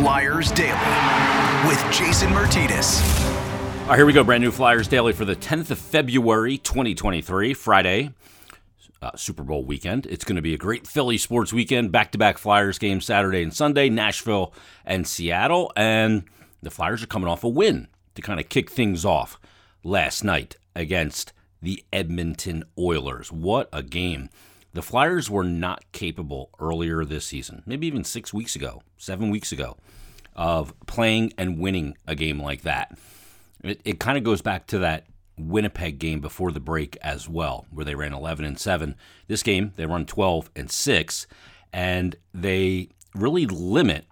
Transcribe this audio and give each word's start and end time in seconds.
Flyers 0.00 0.50
Daily 0.52 1.68
with 1.68 1.92
Jason 1.92 2.32
Martinez. 2.32 3.02
All 3.82 3.88
right, 3.88 3.96
here 3.96 4.06
we 4.06 4.14
go. 4.14 4.24
Brand 4.24 4.42
new 4.42 4.50
Flyers 4.50 4.88
Daily 4.88 5.12
for 5.12 5.26
the 5.26 5.36
10th 5.36 5.70
of 5.70 5.78
February, 5.78 6.56
2023, 6.56 7.52
Friday, 7.52 8.10
uh, 9.02 9.10
Super 9.14 9.42
Bowl 9.42 9.62
weekend. 9.62 10.06
It's 10.06 10.24
going 10.24 10.36
to 10.36 10.42
be 10.42 10.54
a 10.54 10.56
great 10.56 10.86
Philly 10.86 11.18
sports 11.18 11.52
weekend. 11.52 11.92
Back 11.92 12.12
to 12.12 12.18
back 12.18 12.38
Flyers 12.38 12.78
games 12.78 13.04
Saturday 13.04 13.42
and 13.42 13.52
Sunday, 13.52 13.90
Nashville 13.90 14.54
and 14.86 15.06
Seattle. 15.06 15.70
And 15.76 16.24
the 16.62 16.70
Flyers 16.70 17.02
are 17.02 17.06
coming 17.06 17.28
off 17.28 17.44
a 17.44 17.48
win 17.48 17.86
to 18.14 18.22
kind 18.22 18.40
of 18.40 18.48
kick 18.48 18.70
things 18.70 19.04
off 19.04 19.38
last 19.84 20.24
night 20.24 20.56
against 20.74 21.34
the 21.60 21.84
Edmonton 21.92 22.64
Oilers. 22.78 23.30
What 23.30 23.68
a 23.70 23.82
game. 23.82 24.30
The 24.72 24.82
Flyers 24.82 25.28
were 25.28 25.42
not 25.42 25.84
capable 25.90 26.50
earlier 26.60 27.04
this 27.04 27.26
season, 27.26 27.64
maybe 27.66 27.88
even 27.88 28.04
six 28.04 28.32
weeks 28.32 28.54
ago, 28.54 28.82
seven 28.96 29.28
weeks 29.28 29.50
ago, 29.50 29.76
of 30.34 30.72
playing 30.86 31.32
and 31.36 31.58
winning 31.58 31.96
a 32.06 32.14
game 32.14 32.40
like 32.40 32.62
that. 32.62 32.98
It, 33.62 33.80
it 33.84 34.00
kind 34.00 34.16
of 34.16 34.24
goes 34.24 34.42
back 34.42 34.66
to 34.68 34.78
that 34.78 35.06
Winnipeg 35.36 35.98
game 35.98 36.20
before 36.20 36.52
the 36.52 36.60
break 36.60 36.96
as 37.02 37.28
well, 37.28 37.66
where 37.70 37.84
they 37.84 37.94
ran 37.94 38.12
11 38.12 38.44
and 38.44 38.58
7. 38.58 38.94
This 39.26 39.42
game, 39.42 39.72
they 39.76 39.86
run 39.86 40.06
12 40.06 40.50
and 40.56 40.70
6, 40.70 41.26
and 41.72 42.16
they 42.32 42.88
really 43.14 43.46
limit 43.46 44.06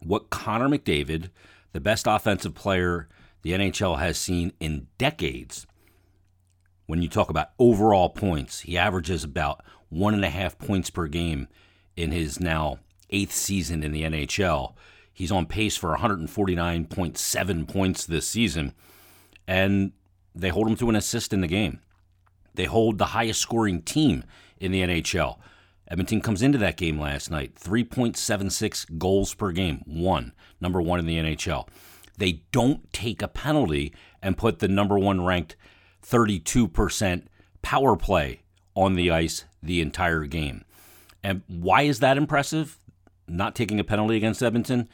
what 0.00 0.30
Connor 0.30 0.68
McDavid, 0.68 1.30
the 1.72 1.80
best 1.80 2.06
offensive 2.06 2.54
player 2.54 3.08
the 3.42 3.52
NHL 3.52 3.98
has 3.98 4.18
seen 4.18 4.52
in 4.60 4.88
decades, 4.98 5.66
when 6.86 7.02
you 7.02 7.08
talk 7.08 7.30
about 7.30 7.50
overall 7.58 8.10
points, 8.10 8.60
he 8.60 8.76
averages 8.76 9.24
about 9.24 9.62
one 9.88 10.12
and 10.14 10.24
a 10.24 10.30
half 10.30 10.58
points 10.58 10.90
per 10.90 11.06
game 11.06 11.48
in 11.96 12.10
his 12.10 12.40
now 12.40 12.78
eighth 13.10 13.32
season 13.32 13.82
in 13.82 13.92
the 13.92 14.02
NHL. 14.02 14.74
He's 15.12 15.32
on 15.32 15.46
pace 15.46 15.76
for 15.76 15.96
149.7 15.96 17.68
points 17.68 18.06
this 18.06 18.26
season, 18.26 18.74
and 19.46 19.92
they 20.34 20.48
hold 20.48 20.68
him 20.68 20.76
to 20.76 20.88
an 20.88 20.96
assist 20.96 21.32
in 21.32 21.40
the 21.40 21.46
game. 21.46 21.80
They 22.54 22.64
hold 22.64 22.98
the 22.98 23.06
highest 23.06 23.40
scoring 23.40 23.82
team 23.82 24.24
in 24.58 24.72
the 24.72 24.82
NHL. 24.82 25.38
Edmonton 25.88 26.20
comes 26.20 26.42
into 26.42 26.58
that 26.58 26.76
game 26.76 27.00
last 27.00 27.30
night, 27.30 27.56
3.76 27.56 28.98
goals 28.98 29.34
per 29.34 29.50
game, 29.50 29.82
one, 29.86 30.32
number 30.60 30.80
one 30.80 31.00
in 31.00 31.06
the 31.06 31.18
NHL. 31.18 31.66
They 32.16 32.42
don't 32.52 32.92
take 32.92 33.22
a 33.22 33.28
penalty 33.28 33.92
and 34.22 34.38
put 34.38 34.60
the 34.60 34.68
number 34.68 34.98
one 34.98 35.24
ranked 35.24 35.56
32% 36.06 37.24
power 37.62 37.96
play 37.96 38.42
on 38.74 38.94
the 38.94 39.10
ice 39.10 39.44
the 39.62 39.80
entire 39.80 40.24
game. 40.24 40.64
And 41.22 41.42
why 41.48 41.82
is 41.82 42.00
that 42.00 42.16
impressive? 42.16 42.78
Not 43.30 43.54
taking 43.54 43.78
a 43.78 43.84
penalty 43.84 44.16
against 44.16 44.42
Edmonton? 44.42 44.88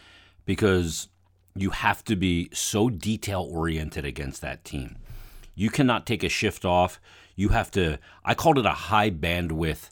Because 0.44 1.08
you 1.54 1.70
have 1.70 2.04
to 2.04 2.16
be 2.16 2.50
so 2.52 2.90
detail 2.90 3.48
oriented 3.50 4.04
against 4.04 4.42
that 4.42 4.64
team. 4.64 4.96
You 5.54 5.70
cannot 5.70 6.06
take 6.06 6.22
a 6.22 6.28
shift 6.28 6.64
off. 6.64 7.00
You 7.34 7.48
have 7.48 7.70
to, 7.72 7.98
I 8.24 8.34
called 8.34 8.58
it 8.58 8.66
a 8.66 8.70
high 8.70 9.10
bandwidth 9.10 9.90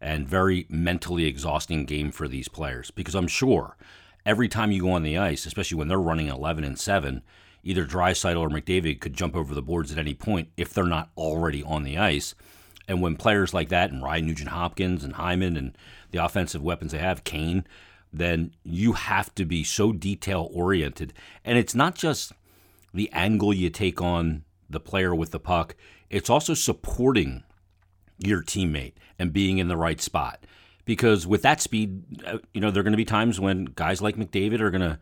and 0.00 0.26
very 0.26 0.66
mentally 0.68 1.26
exhausting 1.26 1.84
game 1.84 2.10
for 2.10 2.26
these 2.26 2.48
players 2.48 2.90
because 2.90 3.14
I'm 3.14 3.28
sure 3.28 3.76
every 4.24 4.48
time 4.48 4.72
you 4.72 4.82
go 4.82 4.92
on 4.92 5.02
the 5.02 5.18
ice, 5.18 5.44
especially 5.44 5.78
when 5.78 5.88
they're 5.88 6.00
running 6.00 6.28
11 6.28 6.64
and 6.64 6.78
7, 6.78 7.22
either 7.62 7.84
Draisaitl 7.84 8.40
or 8.40 8.48
McDavid 8.48 9.00
could 9.00 9.14
jump 9.14 9.36
over 9.36 9.54
the 9.54 9.62
boards 9.62 9.92
at 9.92 9.98
any 9.98 10.14
point 10.14 10.48
if 10.56 10.72
they're 10.72 10.84
not 10.84 11.10
already 11.16 11.62
on 11.62 11.84
the 11.84 11.98
ice. 11.98 12.34
And 12.86 13.00
when 13.00 13.16
players 13.16 13.54
like 13.54 13.70
that, 13.70 13.90
and 13.90 14.02
Ryan 14.02 14.26
Nugent 14.26 14.50
Hopkins 14.50 15.04
and 15.04 15.14
Hyman 15.14 15.56
and 15.56 15.76
the 16.10 16.24
offensive 16.24 16.62
weapons 16.62 16.92
they 16.92 16.98
have, 16.98 17.24
Kane, 17.24 17.66
then 18.12 18.52
you 18.62 18.92
have 18.92 19.34
to 19.34 19.44
be 19.44 19.64
so 19.64 19.92
detail 19.92 20.48
oriented. 20.52 21.12
And 21.44 21.58
it's 21.58 21.74
not 21.74 21.94
just 21.94 22.32
the 22.92 23.10
angle 23.12 23.52
you 23.52 23.70
take 23.70 24.00
on 24.00 24.44
the 24.68 24.80
player 24.80 25.14
with 25.14 25.30
the 25.30 25.40
puck, 25.40 25.74
it's 26.10 26.30
also 26.30 26.54
supporting 26.54 27.42
your 28.18 28.42
teammate 28.42 28.92
and 29.18 29.32
being 29.32 29.58
in 29.58 29.68
the 29.68 29.76
right 29.76 30.00
spot. 30.00 30.46
Because 30.84 31.26
with 31.26 31.42
that 31.42 31.60
speed, 31.60 32.22
uh, 32.26 32.38
you 32.52 32.60
know, 32.60 32.70
there 32.70 32.80
are 32.80 32.84
going 32.84 32.92
to 32.92 32.98
be 32.98 33.04
times 33.04 33.40
when 33.40 33.64
guys 33.64 34.02
like 34.02 34.16
McDavid 34.16 34.60
are 34.60 34.70
going 34.70 34.82
to 34.82 34.98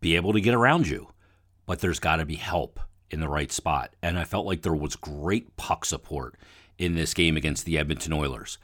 be 0.00 0.16
able 0.16 0.32
to 0.32 0.40
get 0.40 0.54
around 0.54 0.88
you 0.88 1.08
but 1.66 1.80
there's 1.80 1.98
got 1.98 2.16
to 2.16 2.24
be 2.24 2.36
help 2.36 2.80
in 3.10 3.20
the 3.20 3.28
right 3.28 3.52
spot. 3.52 3.94
And 4.02 4.18
I 4.18 4.24
felt 4.24 4.46
like 4.46 4.62
there 4.62 4.74
was 4.74 4.96
great 4.96 5.56
puck 5.56 5.84
support 5.84 6.36
in 6.78 6.94
this 6.94 7.14
game 7.14 7.36
against 7.36 7.64
the 7.64 7.78
Edmonton 7.78 8.12
Oilers. 8.12 8.58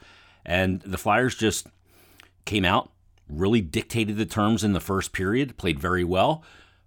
And 0.45 0.81
the 0.81 0.97
Flyers 0.97 1.35
just 1.35 1.67
came 2.45 2.65
out, 2.65 2.91
really 3.29 3.61
dictated 3.61 4.17
the 4.17 4.25
terms 4.25 4.63
in 4.63 4.73
the 4.73 4.79
first 4.79 5.13
period, 5.13 5.57
played 5.57 5.79
very 5.79 6.03
well, 6.03 6.43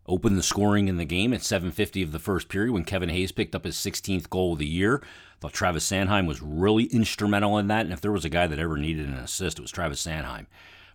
opened 0.07 0.37
the 0.37 0.43
scoring 0.43 0.89
in 0.89 0.99
the 0.99 1.05
game 1.05 1.33
at 1.33 1.43
7:50 1.43 2.03
of 2.03 2.13
the 2.13 2.19
first 2.19 2.49
period 2.49 2.73
when 2.73 2.85
Kevin 2.85 3.09
Hayes 3.09 3.33
picked 3.33 3.55
up 3.55 3.65
his 3.65 3.77
16th 3.77 4.31
goal 4.31 4.53
of 4.53 4.59
the 4.59 4.67
year. 4.67 5.03
I 5.03 5.41
thought 5.41 5.53
Travis 5.53 5.91
Sanheim 5.91 6.27
was 6.27 6.41
really 6.43 6.85
instrumental 6.85 7.59
in 7.59 7.67
that, 7.69 7.85
and 7.85 7.93
if 7.93 8.01
there 8.01 8.13
was 8.13 8.25
a 8.25 8.31
guy 8.31 8.47
that 8.47 8.59
ever 8.59 8.77
needed 8.77 9.07
an 9.07 9.15
assist, 9.15 9.59
it 9.59 9.63
was 9.63 9.71
Travis 9.71 10.05
Sanheim. 10.05 10.47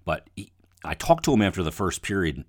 But 0.06 0.30
he, 0.36 0.52
I 0.84 0.94
talked 0.94 1.26
to 1.26 1.34
him 1.34 1.42
after 1.42 1.62
the 1.62 1.72
first 1.72 2.02
period 2.02 2.46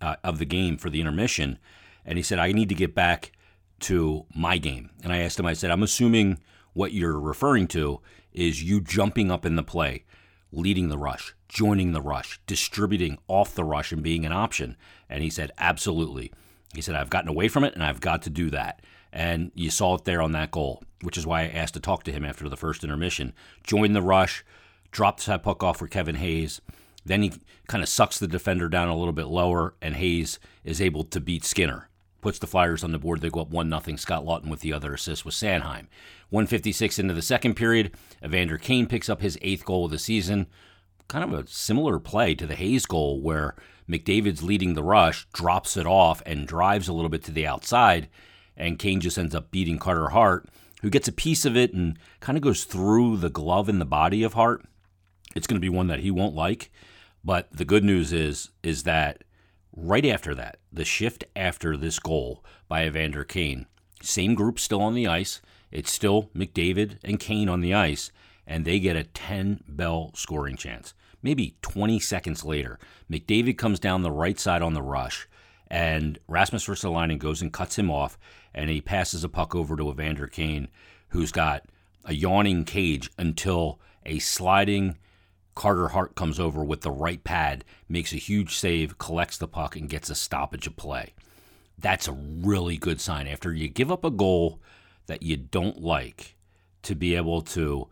uh, 0.00 0.16
of 0.22 0.38
the 0.38 0.44
game 0.44 0.76
for 0.76 0.90
the 0.90 1.00
intermission, 1.00 1.58
and 2.04 2.18
he 2.18 2.22
said, 2.22 2.38
I 2.38 2.52
need 2.52 2.68
to 2.68 2.74
get 2.74 2.94
back 2.94 3.32
to 3.80 4.26
my 4.34 4.58
game. 4.58 4.90
And 5.02 5.12
I 5.12 5.18
asked 5.18 5.38
him, 5.38 5.46
I 5.46 5.54
said, 5.54 5.70
I'm 5.70 5.82
assuming 5.82 6.38
what 6.72 6.92
you're 6.92 7.18
referring 7.18 7.66
to 7.68 8.00
is 8.32 8.62
you 8.62 8.80
jumping 8.80 9.30
up 9.30 9.44
in 9.44 9.56
the 9.56 9.62
play, 9.62 10.04
leading 10.52 10.88
the 10.88 10.98
rush, 10.98 11.34
joining 11.48 11.92
the 11.92 12.00
rush, 12.00 12.40
distributing 12.46 13.18
off 13.26 13.54
the 13.54 13.64
rush, 13.64 13.92
and 13.92 14.02
being 14.02 14.24
an 14.24 14.32
option. 14.32 14.76
And 15.08 15.22
he 15.22 15.30
said, 15.30 15.52
Absolutely. 15.58 16.32
He 16.74 16.82
said, 16.82 16.94
I've 16.94 17.10
gotten 17.10 17.30
away 17.30 17.48
from 17.48 17.64
it 17.64 17.74
and 17.74 17.82
I've 17.82 18.00
got 18.00 18.22
to 18.22 18.30
do 18.30 18.50
that. 18.50 18.82
And 19.10 19.50
you 19.54 19.70
saw 19.70 19.94
it 19.94 20.04
there 20.04 20.20
on 20.20 20.32
that 20.32 20.50
goal, 20.50 20.82
which 21.00 21.16
is 21.16 21.26
why 21.26 21.42
I 21.42 21.48
asked 21.48 21.74
to 21.74 21.80
talk 21.80 22.04
to 22.04 22.12
him 22.12 22.24
after 22.24 22.48
the 22.48 22.58
first 22.58 22.84
intermission. 22.84 23.32
Join 23.64 23.94
the 23.94 24.02
rush, 24.02 24.44
dropped 24.90 25.24
that 25.26 25.42
puck 25.42 25.62
off 25.62 25.78
for 25.78 25.88
Kevin 25.88 26.16
Hayes. 26.16 26.60
Then 27.06 27.22
he 27.22 27.32
kind 27.68 27.82
of 27.82 27.88
sucks 27.88 28.18
the 28.18 28.28
defender 28.28 28.68
down 28.68 28.88
a 28.88 28.96
little 28.96 29.14
bit 29.14 29.28
lower, 29.28 29.74
and 29.80 29.96
Hayes 29.96 30.38
is 30.62 30.80
able 30.80 31.04
to 31.04 31.20
beat 31.20 31.44
Skinner 31.44 31.88
puts 32.20 32.38
the 32.38 32.46
Flyers 32.46 32.84
on 32.84 32.92
the 32.92 32.98
board. 32.98 33.20
They 33.20 33.30
go 33.30 33.40
up 33.40 33.50
1 33.50 33.70
0. 33.70 33.96
Scott 33.96 34.24
Laughton 34.24 34.48
with 34.48 34.60
the 34.60 34.72
other 34.72 34.94
assist 34.94 35.24
with 35.24 35.34
Sanheim. 35.34 35.86
156 36.30 36.98
into 36.98 37.14
the 37.14 37.22
second 37.22 37.54
period, 37.54 37.94
Evander 38.24 38.58
Kane 38.58 38.86
picks 38.86 39.08
up 39.08 39.20
his 39.20 39.38
eighth 39.42 39.64
goal 39.64 39.86
of 39.86 39.90
the 39.90 39.98
season. 39.98 40.46
Kind 41.08 41.24
of 41.24 41.32
a 41.32 41.46
similar 41.46 41.98
play 41.98 42.34
to 42.34 42.46
the 42.46 42.54
Hayes 42.54 42.86
goal 42.86 43.20
where 43.20 43.54
McDavid's 43.88 44.42
leading 44.42 44.74
the 44.74 44.82
rush, 44.82 45.26
drops 45.32 45.76
it 45.76 45.86
off, 45.86 46.22
and 46.26 46.46
drives 46.46 46.88
a 46.88 46.92
little 46.92 47.08
bit 47.08 47.24
to 47.24 47.32
the 47.32 47.46
outside. 47.46 48.08
And 48.56 48.78
Kane 48.78 49.00
just 49.00 49.18
ends 49.18 49.34
up 49.34 49.50
beating 49.50 49.78
Carter 49.78 50.10
Hart, 50.10 50.48
who 50.82 50.90
gets 50.90 51.08
a 51.08 51.12
piece 51.12 51.44
of 51.44 51.56
it 51.56 51.72
and 51.72 51.98
kind 52.20 52.36
of 52.36 52.42
goes 52.42 52.64
through 52.64 53.16
the 53.16 53.30
glove 53.30 53.68
in 53.68 53.78
the 53.78 53.84
body 53.86 54.22
of 54.22 54.34
Hart. 54.34 54.64
It's 55.34 55.46
going 55.46 55.56
to 55.56 55.64
be 55.64 55.68
one 55.68 55.86
that 55.86 56.00
he 56.00 56.10
won't 56.10 56.34
like. 56.34 56.70
But 57.24 57.48
the 57.52 57.64
good 57.64 57.84
news 57.84 58.12
is 58.12 58.50
is 58.62 58.84
that 58.84 59.22
Right 59.80 60.06
after 60.06 60.34
that, 60.34 60.58
the 60.72 60.84
shift 60.84 61.24
after 61.36 61.76
this 61.76 62.00
goal 62.00 62.44
by 62.66 62.84
Evander 62.84 63.22
Kane, 63.22 63.66
same 64.02 64.34
group 64.34 64.58
still 64.58 64.82
on 64.82 64.94
the 64.94 65.06
ice. 65.06 65.40
It's 65.70 65.92
still 65.92 66.30
McDavid 66.34 66.98
and 67.04 67.20
Kane 67.20 67.48
on 67.48 67.60
the 67.60 67.74
ice, 67.74 68.10
and 68.46 68.64
they 68.64 68.80
get 68.80 68.96
a 68.96 69.04
10 69.04 69.64
bell 69.68 70.10
scoring 70.14 70.56
chance. 70.56 70.94
Maybe 71.22 71.56
20 71.62 71.98
seconds 72.00 72.44
later, 72.44 72.78
McDavid 73.10 73.58
comes 73.58 73.80
down 73.80 74.02
the 74.02 74.10
right 74.10 74.38
side 74.38 74.62
on 74.62 74.74
the 74.74 74.82
rush, 74.82 75.28
and 75.68 76.18
Rasmus 76.28 76.66
Ristolainen 76.66 77.18
goes 77.18 77.42
and 77.42 77.52
cuts 77.52 77.76
him 77.76 77.90
off, 77.90 78.18
and 78.54 78.70
he 78.70 78.80
passes 78.80 79.24
a 79.24 79.28
puck 79.28 79.54
over 79.54 79.76
to 79.76 79.90
Evander 79.90 80.26
Kane, 80.26 80.68
who's 81.08 81.32
got 81.32 81.64
a 82.04 82.14
yawning 82.14 82.64
cage 82.64 83.10
until 83.18 83.80
a 84.06 84.18
sliding 84.18 84.96
Carter 85.54 85.88
Hart 85.88 86.14
comes 86.14 86.38
over 86.38 86.62
with 86.62 86.82
the 86.82 86.90
right 86.92 87.22
pad, 87.24 87.64
makes 87.88 88.12
a 88.12 88.16
huge 88.16 88.54
save, 88.54 88.96
collects 88.96 89.38
the 89.38 89.48
puck, 89.48 89.74
and 89.74 89.88
gets 89.90 90.08
a 90.08 90.14
stoppage 90.14 90.68
of 90.68 90.76
play. 90.76 91.14
That's 91.76 92.06
a 92.06 92.12
really 92.12 92.76
good 92.76 93.00
sign. 93.00 93.26
After 93.26 93.52
you 93.52 93.68
give 93.68 93.90
up 93.90 94.04
a 94.04 94.10
goal 94.10 94.60
that 95.08 95.22
you 95.22 95.36
don't 95.36 95.82
like, 95.82 96.36
to 96.82 96.94
be 96.94 97.16
able 97.16 97.42
to 97.42 97.88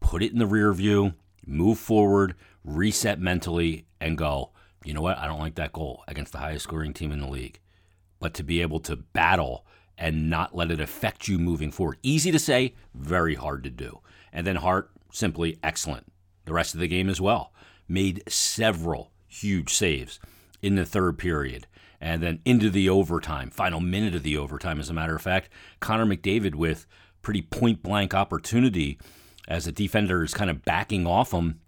put 0.00 0.22
it 0.22 0.32
in 0.32 0.38
the 0.38 0.46
rear 0.46 0.72
view, 0.72 1.14
move 1.46 1.78
forward, 1.78 2.34
reset 2.64 3.18
mentally, 3.18 3.86
and 4.00 4.18
go, 4.18 4.50
you 4.84 4.92
know 4.92 5.00
what? 5.00 5.18
I 5.18 5.26
don't 5.26 5.40
like 5.40 5.54
that 5.54 5.72
goal 5.72 6.04
against 6.06 6.32
the 6.32 6.38
highest 6.38 6.64
scoring 6.64 6.92
team 6.92 7.12
in 7.12 7.20
the 7.20 7.28
league. 7.28 7.58
But 8.18 8.34
to 8.34 8.42
be 8.42 8.60
able 8.60 8.80
to 8.80 8.96
battle 8.96 9.64
and 9.96 10.30
not 10.30 10.54
let 10.54 10.70
it 10.70 10.80
affect 10.80 11.28
you 11.28 11.38
moving 11.38 11.70
forward. 11.70 11.98
Easy 12.02 12.30
to 12.30 12.38
say, 12.38 12.74
very 12.94 13.34
hard 13.34 13.62
to 13.64 13.70
do. 13.70 14.00
And 14.32 14.46
then 14.46 14.56
Hart, 14.56 14.90
simply 15.12 15.58
excellent 15.62 16.10
the 16.46 16.52
rest 16.54 16.74
of 16.74 16.80
the 16.80 16.88
game 16.88 17.08
as 17.08 17.20
well. 17.20 17.52
Made 17.86 18.22
several 18.28 19.12
huge 19.28 19.72
saves 19.72 20.18
in 20.62 20.74
the 20.74 20.86
third 20.86 21.18
period 21.18 21.66
and 22.00 22.22
then 22.22 22.40
into 22.44 22.70
the 22.70 22.88
overtime, 22.88 23.50
final 23.50 23.80
minute 23.80 24.14
of 24.14 24.22
the 24.22 24.36
overtime, 24.36 24.80
as 24.80 24.88
a 24.88 24.94
matter 24.94 25.14
of 25.14 25.22
fact. 25.22 25.50
Connor 25.80 26.06
McDavid 26.06 26.54
with 26.54 26.86
pretty 27.22 27.42
point 27.42 27.82
blank 27.82 28.14
opportunity 28.14 28.98
as 29.46 29.64
the 29.64 29.72
defender 29.72 30.22
is 30.22 30.32
kind 30.32 30.50
of 30.50 30.64
backing 30.64 31.06
off 31.06 31.32
him 31.32 31.60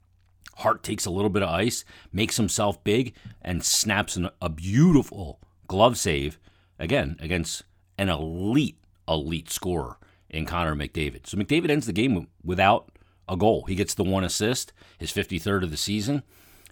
Hart 0.56 0.82
takes 0.82 1.06
a 1.06 1.10
little 1.10 1.30
bit 1.30 1.42
of 1.42 1.48
ice, 1.48 1.84
makes 2.12 2.36
himself 2.36 2.82
big, 2.84 3.14
and 3.40 3.64
snaps 3.64 4.16
an, 4.16 4.28
a 4.40 4.48
beautiful 4.48 5.40
glove 5.66 5.96
save 5.96 6.38
again 6.78 7.16
against 7.20 7.64
an 7.98 8.08
elite, 8.08 8.78
elite 9.08 9.50
scorer 9.50 9.96
in 10.28 10.46
Connor 10.46 10.74
McDavid. 10.74 11.26
So 11.26 11.36
McDavid 11.36 11.70
ends 11.70 11.86
the 11.86 11.92
game 11.92 12.28
without 12.44 12.90
a 13.28 13.36
goal. 13.36 13.64
He 13.64 13.74
gets 13.74 13.94
the 13.94 14.04
one 14.04 14.24
assist, 14.24 14.72
his 14.98 15.12
53rd 15.12 15.64
of 15.64 15.70
the 15.70 15.76
season, 15.76 16.22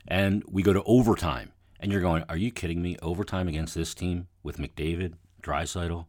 and 0.06 0.45
we 0.49 0.63
go 0.63 0.73
to 0.73 0.83
overtime. 0.85 1.53
And 1.81 1.91
you're 1.91 2.03
going, 2.03 2.25
are 2.29 2.37
you 2.37 2.53
kidding 2.53 2.82
me? 2.82 2.97
Overtime 3.00 3.49
against 3.49 3.75
this 3.75 3.94
team 3.94 4.29
with 4.43 4.59
McDavid, 4.59 5.15
Draisaitl, 5.43 6.05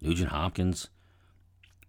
Nugent 0.00 0.30
Hopkins, 0.30 0.88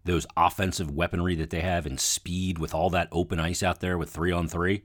those 0.03 0.27
offensive 0.37 0.91
weaponry 0.91 1.33
that 1.35 1.49
they 1.49 1.61
have 1.61 1.85
and 1.85 1.99
speed 1.99 2.59
with 2.59 2.73
all 2.73 2.89
that 2.91 3.07
open 3.11 3.39
ice 3.39 3.63
out 3.63 3.79
there 3.79 3.97
with 3.97 4.09
three 4.09 4.31
on 4.31 4.47
three. 4.47 4.83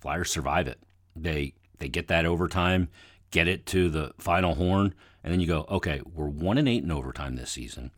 Flyers 0.00 0.30
survive 0.30 0.68
it. 0.68 0.78
They 1.14 1.54
they 1.78 1.88
get 1.88 2.08
that 2.08 2.26
overtime, 2.26 2.88
get 3.30 3.46
it 3.48 3.66
to 3.66 3.88
the 3.88 4.12
final 4.18 4.54
horn, 4.54 4.94
and 5.22 5.32
then 5.32 5.40
you 5.40 5.46
go, 5.46 5.66
okay, 5.68 6.00
we're 6.14 6.28
one 6.28 6.58
and 6.58 6.68
eight 6.68 6.82
in 6.82 6.90
overtime 6.90 7.36
this 7.36 7.50
season. 7.50 7.90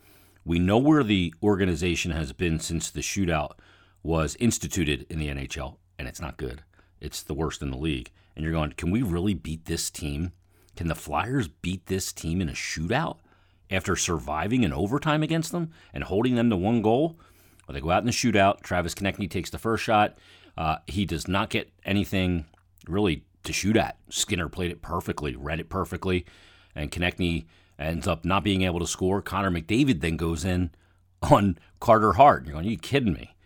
We 0.45 0.59
know 0.59 0.79
where 0.79 1.05
the 1.05 1.35
organization 1.43 2.11
has 2.13 2.33
been 2.33 2.59
since 2.61 2.91
the 2.91 3.01
shootout 3.01 3.53
was 4.03 4.37
instituted 4.41 5.07
in 5.09 5.19
the 5.19 5.29
NHL, 5.29 5.77
and 5.99 6.09
it's 6.09 6.21
not 6.21 6.37
good. 6.37 6.63
It's 7.01 7.23
the 7.23 7.35
worst 7.35 7.63
in 7.63 7.71
the 7.71 7.79
league. 7.79 8.11
And 8.41 8.45
you're 8.47 8.55
going, 8.55 8.73
can 8.73 8.91
we 8.91 9.03
really 9.03 9.35
beat 9.35 9.67
this 9.67 9.91
team? 9.91 10.33
Can 10.75 10.89
the 10.89 10.95
Flyers 10.95 11.47
beat 11.47 11.85
this 11.89 12.11
team 12.11 12.41
in 12.41 12.49
a 12.49 12.53
shootout 12.53 13.19
after 13.71 13.95
surviving 13.97 14.65
an 14.65 14.73
overtime 14.73 15.23
against 15.23 15.53
them 15.53 15.73
and 15.93 16.05
holding 16.05 16.37
them 16.37 16.49
to 16.49 16.57
one 16.57 16.81
goal? 16.81 17.19
Well, 17.69 17.75
they 17.75 17.83
go 17.83 17.91
out 17.91 18.03
in 18.03 18.07
the 18.07 18.13
shootout. 18.13 18.63
Travis 18.63 18.95
Konecny 18.95 19.31
takes 19.31 19.51
the 19.51 19.59
first 19.59 19.85
shot. 19.85 20.17
Uh, 20.57 20.77
he 20.87 21.05
does 21.05 21.29
not 21.29 21.51
get 21.51 21.71
anything 21.85 22.47
really 22.89 23.27
to 23.43 23.53
shoot 23.53 23.77
at. 23.77 23.99
Skinner 24.09 24.49
played 24.49 24.71
it 24.71 24.81
perfectly, 24.81 25.37
read 25.37 25.61
it 25.61 25.69
perfectly, 25.69 26.25
and 26.75 26.91
Konecny 26.91 27.45
ends 27.79 28.09
up 28.09 28.25
not 28.25 28.43
being 28.43 28.63
able 28.63 28.81
to 28.81 28.87
score. 28.87 29.21
Connor 29.21 29.51
McDavid 29.51 30.01
then 30.01 30.17
goes 30.17 30.47
in 30.47 30.71
on 31.21 31.59
Carter 31.79 32.15
Hart. 32.15 32.47
You're 32.47 32.55
going, 32.55 32.67
Are 32.67 32.71
you 32.71 32.79
kidding 32.79 33.13
me? 33.13 33.37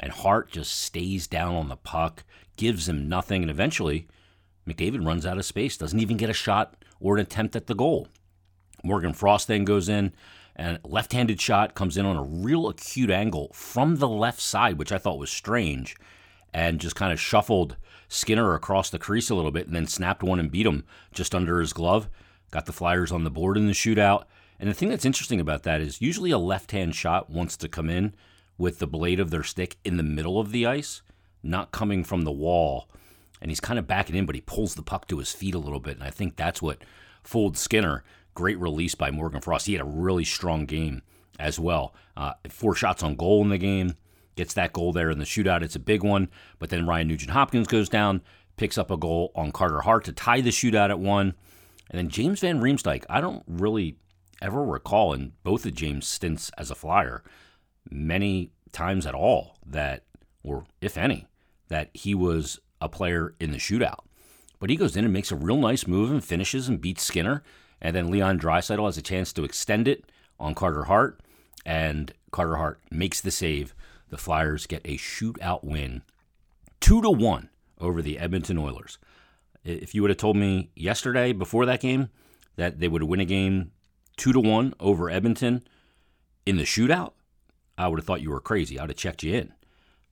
And 0.00 0.12
Hart 0.12 0.50
just 0.50 0.82
stays 0.82 1.26
down 1.26 1.54
on 1.54 1.68
the 1.68 1.76
puck, 1.76 2.24
gives 2.58 2.90
him 2.90 3.08
nothing, 3.08 3.40
and 3.40 3.50
eventually 3.50 4.06
McDavid 4.66 5.06
runs 5.06 5.26
out 5.26 5.38
of 5.38 5.44
space, 5.44 5.76
doesn't 5.76 6.00
even 6.00 6.16
get 6.16 6.30
a 6.30 6.34
shot 6.34 6.74
or 7.00 7.16
an 7.16 7.22
attempt 7.22 7.56
at 7.56 7.66
the 7.66 7.74
goal. 7.74 8.08
Morgan 8.82 9.12
Frost 9.12 9.48
then 9.48 9.64
goes 9.64 9.88
in, 9.88 10.12
and 10.56 10.78
left 10.84 11.12
handed 11.12 11.40
shot 11.40 11.74
comes 11.74 11.96
in 11.96 12.06
on 12.06 12.16
a 12.16 12.22
real 12.22 12.68
acute 12.68 13.10
angle 13.10 13.50
from 13.52 13.96
the 13.96 14.08
left 14.08 14.40
side, 14.40 14.78
which 14.78 14.92
I 14.92 14.98
thought 14.98 15.18
was 15.18 15.30
strange, 15.30 15.96
and 16.52 16.80
just 16.80 16.96
kind 16.96 17.12
of 17.12 17.20
shuffled 17.20 17.76
Skinner 18.08 18.54
across 18.54 18.90
the 18.90 18.98
crease 18.98 19.30
a 19.30 19.34
little 19.34 19.50
bit 19.50 19.66
and 19.66 19.74
then 19.74 19.86
snapped 19.86 20.22
one 20.22 20.38
and 20.38 20.50
beat 20.50 20.66
him 20.66 20.84
just 21.12 21.34
under 21.34 21.60
his 21.60 21.72
glove. 21.72 22.08
Got 22.50 22.66
the 22.66 22.72
Flyers 22.72 23.10
on 23.10 23.24
the 23.24 23.30
board 23.30 23.56
in 23.56 23.66
the 23.66 23.72
shootout. 23.72 24.24
And 24.60 24.70
the 24.70 24.74
thing 24.74 24.88
that's 24.88 25.04
interesting 25.04 25.40
about 25.40 25.64
that 25.64 25.80
is 25.80 26.00
usually 26.00 26.30
a 26.30 26.38
left 26.38 26.70
hand 26.70 26.94
shot 26.94 27.28
wants 27.28 27.56
to 27.56 27.68
come 27.68 27.90
in 27.90 28.14
with 28.56 28.78
the 28.78 28.86
blade 28.86 29.18
of 29.18 29.30
their 29.30 29.42
stick 29.42 29.76
in 29.84 29.96
the 29.96 30.04
middle 30.04 30.38
of 30.38 30.52
the 30.52 30.64
ice, 30.64 31.02
not 31.42 31.72
coming 31.72 32.04
from 32.04 32.22
the 32.22 32.30
wall. 32.30 32.88
And 33.44 33.50
he's 33.50 33.60
kind 33.60 33.78
of 33.78 33.86
backing 33.86 34.16
in, 34.16 34.24
but 34.24 34.34
he 34.34 34.40
pulls 34.40 34.74
the 34.74 34.82
puck 34.82 35.06
to 35.08 35.18
his 35.18 35.30
feet 35.30 35.54
a 35.54 35.58
little 35.58 35.78
bit. 35.78 35.98
And 35.98 36.02
I 36.02 36.08
think 36.08 36.34
that's 36.34 36.62
what 36.62 36.78
fooled 37.22 37.58
Skinner. 37.58 38.02
Great 38.32 38.58
release 38.58 38.94
by 38.94 39.10
Morgan 39.10 39.42
Frost. 39.42 39.66
He 39.66 39.74
had 39.74 39.82
a 39.82 39.84
really 39.84 40.24
strong 40.24 40.64
game 40.64 41.02
as 41.38 41.60
well. 41.60 41.94
Uh, 42.16 42.32
four 42.48 42.74
shots 42.74 43.02
on 43.02 43.16
goal 43.16 43.42
in 43.42 43.50
the 43.50 43.58
game. 43.58 43.96
Gets 44.34 44.54
that 44.54 44.72
goal 44.72 44.94
there 44.94 45.10
in 45.10 45.18
the 45.18 45.26
shootout. 45.26 45.60
It's 45.60 45.76
a 45.76 45.80
big 45.80 46.02
one. 46.02 46.30
But 46.58 46.70
then 46.70 46.86
Ryan 46.86 47.06
Nugent 47.06 47.32
Hopkins 47.32 47.66
goes 47.66 47.90
down, 47.90 48.22
picks 48.56 48.78
up 48.78 48.90
a 48.90 48.96
goal 48.96 49.30
on 49.34 49.52
Carter 49.52 49.82
Hart 49.82 50.04
to 50.04 50.12
tie 50.12 50.40
the 50.40 50.48
shootout 50.48 50.88
at 50.88 50.98
one. 50.98 51.34
And 51.90 51.98
then 51.98 52.08
James 52.08 52.40
Van 52.40 52.62
Riemsdyk, 52.62 53.04
I 53.10 53.20
don't 53.20 53.42
really 53.46 53.98
ever 54.40 54.64
recall 54.64 55.12
in 55.12 55.32
both 55.42 55.66
of 55.66 55.74
James' 55.74 56.08
stints 56.08 56.50
as 56.56 56.70
a 56.70 56.74
flyer 56.74 57.22
many 57.90 58.52
times 58.72 59.04
at 59.04 59.14
all 59.14 59.58
that, 59.66 60.04
or 60.42 60.64
if 60.80 60.96
any, 60.96 61.26
that 61.68 61.90
he 61.92 62.14
was 62.14 62.58
a 62.84 62.88
player 62.88 63.34
in 63.40 63.50
the 63.50 63.58
shootout. 63.58 64.00
But 64.60 64.70
he 64.70 64.76
goes 64.76 64.96
in 64.96 65.04
and 65.04 65.12
makes 65.12 65.32
a 65.32 65.36
real 65.36 65.56
nice 65.56 65.86
move 65.86 66.10
and 66.10 66.24
finishes 66.24 66.68
and 66.68 66.80
beats 66.80 67.02
Skinner. 67.02 67.42
And 67.80 67.94
then 67.94 68.10
Leon 68.10 68.38
Draisaitl 68.38 68.86
has 68.86 68.96
a 68.96 69.02
chance 69.02 69.32
to 69.32 69.44
extend 69.44 69.88
it 69.88 70.10
on 70.38 70.54
Carter 70.54 70.84
Hart. 70.84 71.20
And 71.66 72.12
Carter 72.30 72.56
Hart 72.56 72.80
makes 72.90 73.20
the 73.20 73.30
save. 73.30 73.74
The 74.10 74.16
Flyers 74.18 74.66
get 74.66 74.82
a 74.84 74.96
shootout 74.96 75.64
win, 75.64 76.02
two 76.78 77.02
to 77.02 77.10
one 77.10 77.48
over 77.80 78.00
the 78.00 78.18
Edmonton 78.18 78.58
Oilers. 78.58 78.98
If 79.64 79.94
you 79.94 80.02
would 80.02 80.10
have 80.10 80.18
told 80.18 80.36
me 80.36 80.70
yesterday 80.76 81.32
before 81.32 81.66
that 81.66 81.80
game 81.80 82.10
that 82.56 82.78
they 82.78 82.86
would 82.86 83.02
win 83.02 83.20
a 83.20 83.24
game 83.24 83.72
two 84.16 84.32
to 84.32 84.40
one 84.40 84.74
over 84.78 85.10
Edmonton 85.10 85.66
in 86.46 86.58
the 86.58 86.62
shootout, 86.62 87.12
I 87.76 87.88
would 87.88 87.98
have 87.98 88.06
thought 88.06 88.20
you 88.20 88.30
were 88.30 88.40
crazy. 88.40 88.78
I 88.78 88.82
would 88.82 88.90
have 88.90 88.96
checked 88.96 89.22
you 89.22 89.34
in. 89.34 89.52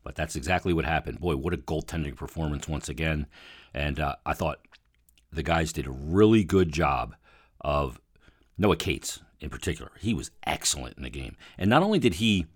But 0.05 0.17
that's 0.17 0.37
exactly 0.37 0.73
what 0.73 0.85
happened. 0.85 1.21
Boy, 1.21 1.37
what 1.37 1.55
a 1.55 1.59
goaltending 1.59 2.17
performance 2.17 2.69
once 2.69 2.89
again. 2.89 3.27
And 3.73 4.01
uh, 4.01 4.17
I 4.27 4.35
thought 4.35 4.59
the 5.33 5.43
guys 5.43 5.73
did 5.73 5.87
a 5.87 5.91
really 5.91 6.45
good 6.45 6.73
job 6.73 7.15
of 7.61 8.01
Noah 8.59 8.77
Cates 8.77 9.21
in 9.41 9.51
particular. 9.51 9.93
He 10.01 10.15
was 10.15 10.31
excellent 10.47 10.97
in 10.97 11.03
the 11.03 11.11
game. 11.11 11.37
And 11.59 11.69
not 11.71 11.83
only 11.83 11.99
did 11.99 12.15
he, 12.15 12.47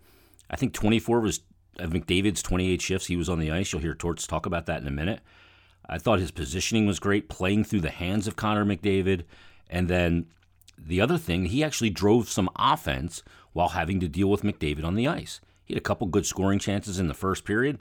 I 0.51 0.57
think 0.57 0.73
24 0.73 1.21
was 1.21 1.41
of 1.79 1.91
McDavid's 1.91 2.43
28 2.43 2.81
shifts, 2.81 3.07
he 3.07 3.17
was 3.17 3.29
on 3.29 3.39
the 3.39 3.51
ice. 3.51 3.73
You'll 3.73 3.83
hear 3.83 3.95
Torts 3.95 4.27
talk 4.27 4.47
about 4.47 4.67
that 4.67 4.81
in 4.81 4.89
a 4.89 4.93
minute. 4.93 5.21
I 5.89 5.99
thought 5.99 6.21
his 6.21 6.31
positioning 6.31 6.87
was 6.87 6.99
great, 6.99 7.29
playing 7.29 7.65
through 7.65 7.83
the 7.83 7.91
hands 7.91 8.27
of 8.27 8.37
Connor 8.37 8.65
McDavid. 8.65 9.25
And 9.69 9.89
then 9.89 10.27
the 10.79 11.01
other 11.01 11.19
thing, 11.19 11.47
he 11.47 11.63
actually 11.63 11.91
drove 11.91 12.29
some 12.29 12.51
offense 12.57 13.23
while 13.53 13.71
having 13.71 14.01
to 14.01 14.09
deal 14.09 14.29
with 14.29 14.43
McDavid 14.43 14.85
on 14.85 14.95
the 14.95 15.07
ice. 15.07 15.41
He 15.67 15.75
had 15.75 15.81
a 15.81 15.85
couple 15.85 16.07
good 16.07 16.25
scoring 16.25 16.59
chances 16.59 16.99
in 16.99 17.09
the 17.09 17.15
first 17.15 17.45
period. 17.45 17.79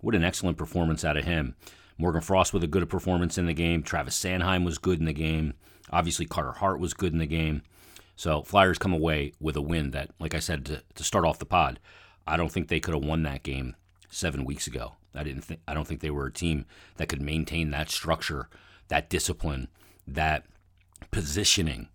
What 0.00 0.14
an 0.14 0.24
excellent 0.24 0.58
performance 0.58 1.04
out 1.04 1.16
of 1.16 1.24
him. 1.24 1.54
Morgan 1.98 2.20
Frost 2.20 2.52
with 2.52 2.64
a 2.64 2.68
good 2.68 2.88
performance 2.90 3.38
in 3.38 3.46
the 3.46 3.54
game. 3.54 3.82
Travis 3.82 4.18
Sanheim 4.18 4.64
was 4.64 4.78
good 4.78 4.98
in 4.98 5.06
the 5.06 5.12
game. 5.12 5.54
Obviously, 5.90 6.26
Carter 6.26 6.52
Hart 6.52 6.80
was 6.80 6.94
good 6.94 7.12
in 7.12 7.18
the 7.18 7.26
game. 7.26 7.62
So 8.16 8.42
Flyers 8.42 8.78
come 8.78 8.92
away 8.92 9.32
with 9.40 9.56
a 9.56 9.62
win 9.62 9.90
that, 9.90 10.10
like 10.18 10.34
I 10.34 10.40
said 10.40 10.64
to, 10.66 10.82
to 10.94 11.04
start 11.04 11.24
off 11.24 11.38
the 11.38 11.46
pod, 11.46 11.78
I 12.26 12.36
don't 12.36 12.50
think 12.50 12.68
they 12.68 12.80
could 12.80 12.94
have 12.94 13.04
won 13.04 13.22
that 13.22 13.42
game 13.42 13.76
seven 14.08 14.44
weeks 14.44 14.66
ago. 14.66 14.94
I 15.14 15.22
didn't 15.22 15.42
think 15.42 15.60
I 15.66 15.74
don't 15.74 15.86
think 15.86 16.00
they 16.00 16.10
were 16.10 16.26
a 16.26 16.32
team 16.32 16.66
that 16.96 17.08
could 17.08 17.22
maintain 17.22 17.70
that 17.70 17.90
structure, 17.90 18.48
that 18.88 19.08
discipline, 19.08 19.68
that 20.06 20.44
positioning 21.10 21.88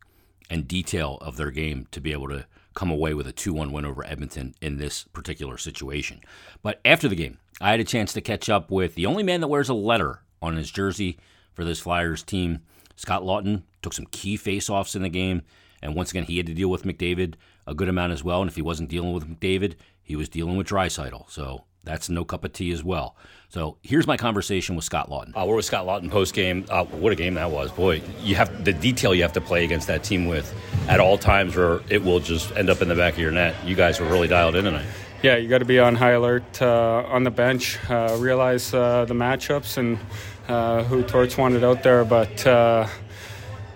and 0.50 0.68
detail 0.68 1.18
of 1.22 1.38
their 1.38 1.51
game 1.51 1.88
to 1.92 2.01
be 2.01 2.12
able 2.12 2.30
to 2.30 2.46
come 2.74 2.92
away 2.92 3.13
with 3.13 3.28
a 3.28 3.32
2 3.32 3.54
1 3.54 3.72
win 3.72 3.86
over 3.86 4.06
Edmonton 4.06 4.56
in 4.62 4.78
this 4.78 5.04
particular 5.04 5.58
situation. 5.58 6.22
But 6.62 6.80
after 6.86 7.08
the 7.08 7.16
game, 7.16 7.38
I 7.60 7.72
had 7.72 7.80
a 7.80 7.86
chance 7.86 8.13
to 8.13 8.22
catch 8.22 8.50
up 8.50 8.72
with 8.72 8.96
the 8.96 9.06
only 9.06 9.24
man 9.24 9.42
that 9.42 9.48
wears 9.48 9.70
a 9.70 9.74
letter 9.74 10.22
on 10.42 10.56
his 10.56 10.72
jersey 10.72 11.18
for 11.54 11.63
this 11.63 11.80
Flyers 11.80 12.24
team. 12.24 12.62
Scott 12.96 13.24
Laughton 13.24 13.63
took 13.82 13.94
some 13.94 14.08
key 14.08 14.38
faceoffs 14.38 14.96
in 14.96 15.01
the 15.01 15.10
game. 15.10 15.44
And 15.82 15.96
once 15.96 16.12
again, 16.12 16.25
he 16.25 16.38
had 16.38 16.46
to 16.46 16.54
deal 16.54 16.70
with 16.70 16.84
McDavid 16.84 17.36
a 17.66 17.74
good 17.74 17.90
amount 17.90 18.13
as 18.13 18.24
well. 18.24 18.42
And 18.42 18.50
if 18.50 18.56
he 18.56 18.62
wasn't 18.62 18.90
dealing 18.90 19.13
with 19.13 19.28
McDavid, 19.28 19.75
he 20.04 20.16
was 20.16 20.30
dealing 20.30 20.56
with 20.56 20.68
Draisaitl. 20.68 21.30
So 21.30 21.63
that's 21.84 22.10
no 22.10 22.24
cup 22.24 22.44
of 22.44 22.54
tea 22.54 22.72
as 22.72 22.84
well. 22.84 23.16
So 23.50 23.78
here's 23.82 24.08
my 24.08 24.16
conversation 24.16 24.76
with 24.76 24.86
Scott 24.86 25.10
Laughton. 25.10 25.32
Uh, 25.36 25.46
we're 25.46 25.56
with 25.56 25.66
Scott 25.66 25.86
Laughton 25.86 26.10
post 26.10 26.34
game. 26.34 26.66
Uh, 26.70 26.86
what 26.86 27.12
a 27.12 27.16
game 27.16 27.34
that 27.34 27.52
was, 27.52 27.72
boy! 27.72 28.02
You 28.22 28.36
have 28.36 28.64
the 28.64 28.72
detail 28.72 29.14
you 29.14 29.24
have 29.24 29.34
to 29.34 29.42
play 29.42 29.66
against 29.66 29.88
that 29.88 30.04
team 30.04 30.26
with 30.26 30.54
at 30.88 31.00
all 31.00 31.18
times, 31.18 31.56
where 31.56 31.82
it 31.90 32.04
will 32.04 32.20
just 32.20 32.52
end 32.54 32.70
up 32.70 32.82
in 32.82 32.88
the 32.88 32.96
back 32.96 33.14
of 33.14 33.20
your 33.20 33.32
net. 33.32 33.56
You 33.66 33.76
guys 33.76 34.00
were 34.00 34.08
really 34.08 34.28
dialed 34.28 34.56
in 34.56 34.66
tonight. 34.66 34.86
Yeah, 35.22 35.36
you 35.36 35.50
got 35.50 35.60
to 35.60 35.66
be 35.66 35.80
on 35.80 35.96
high 35.96 36.12
alert 36.12 36.62
uh, 36.62 37.04
on 37.08 37.24
the 37.24 37.30
bench. 37.32 37.78
Uh, 37.90 38.16
realize 38.20 38.74
uh, 38.74 39.06
the 39.06 39.14
matchups 39.14 39.78
and 39.78 40.00
uh, 40.48 40.84
who 40.84 41.04
Torts 41.04 41.38
wanted 41.38 41.64
out 41.64 41.84
there, 41.84 42.06
but 42.06 42.36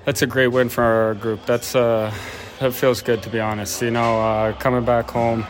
that's 0.06 0.22
a 0.22 0.28
great 0.28 0.48
win 0.48 0.70
for 0.70 0.84
our 0.84 1.16
group. 1.16 1.46
That's 1.46 1.74
that 1.74 2.14
feels 2.72 3.02
good 3.02 3.22
to 3.24 3.30
be 3.30 3.40
honest. 3.40 3.82
You 3.82 3.92
know, 3.92 4.56
coming 4.60 4.86
back 4.86 5.10
home 5.12 5.46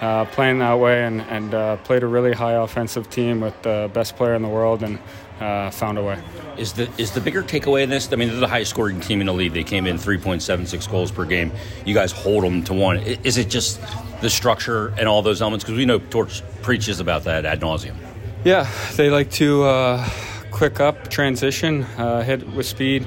uh, 0.00 0.24
playing 0.26 0.58
that 0.58 0.78
way 0.78 1.04
and, 1.04 1.20
and 1.22 1.54
uh, 1.54 1.76
played 1.78 2.02
a 2.02 2.06
really 2.06 2.32
high 2.32 2.54
offensive 2.54 3.10
team 3.10 3.40
with 3.40 3.60
the 3.62 3.90
best 3.92 4.16
player 4.16 4.34
in 4.34 4.42
the 4.42 4.48
world 4.48 4.82
and 4.82 4.98
uh, 5.40 5.70
found 5.70 5.98
a 5.98 6.02
way. 6.02 6.18
Is 6.56 6.74
the 6.74 6.90
is 6.98 7.12
the 7.12 7.20
bigger 7.20 7.42
takeaway 7.42 7.82
in 7.82 7.90
this? 7.90 8.12
I 8.12 8.16
mean, 8.16 8.28
they're 8.28 8.40
the 8.40 8.48
highest 8.48 8.70
scoring 8.70 9.00
team 9.00 9.20
in 9.20 9.26
the 9.26 9.32
league. 9.32 9.54
They 9.54 9.64
came 9.64 9.86
in 9.86 9.96
3.76 9.96 10.90
goals 10.90 11.10
per 11.10 11.24
game. 11.24 11.52
You 11.84 11.94
guys 11.94 12.12
hold 12.12 12.44
them 12.44 12.62
to 12.64 12.74
one. 12.74 12.98
Is 12.98 13.38
it 13.38 13.48
just 13.48 13.80
the 14.20 14.30
structure 14.30 14.88
and 14.98 15.08
all 15.08 15.22
those 15.22 15.40
elements? 15.40 15.64
Because 15.64 15.78
we 15.78 15.86
know 15.86 15.98
Torts 15.98 16.42
preaches 16.62 17.00
about 17.00 17.24
that 17.24 17.46
ad 17.46 17.60
nauseum. 17.60 17.96
Yeah, 18.44 18.70
they 18.96 19.10
like 19.10 19.30
to 19.32 19.64
uh, 19.64 20.08
quick 20.50 20.80
up, 20.80 21.08
transition, 21.08 21.84
uh, 21.96 22.22
hit 22.22 22.46
with 22.54 22.66
speed. 22.66 23.06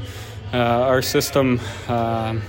Uh, 0.54 0.58
our 0.58 1.02
system 1.02 1.60
um, 1.88 2.42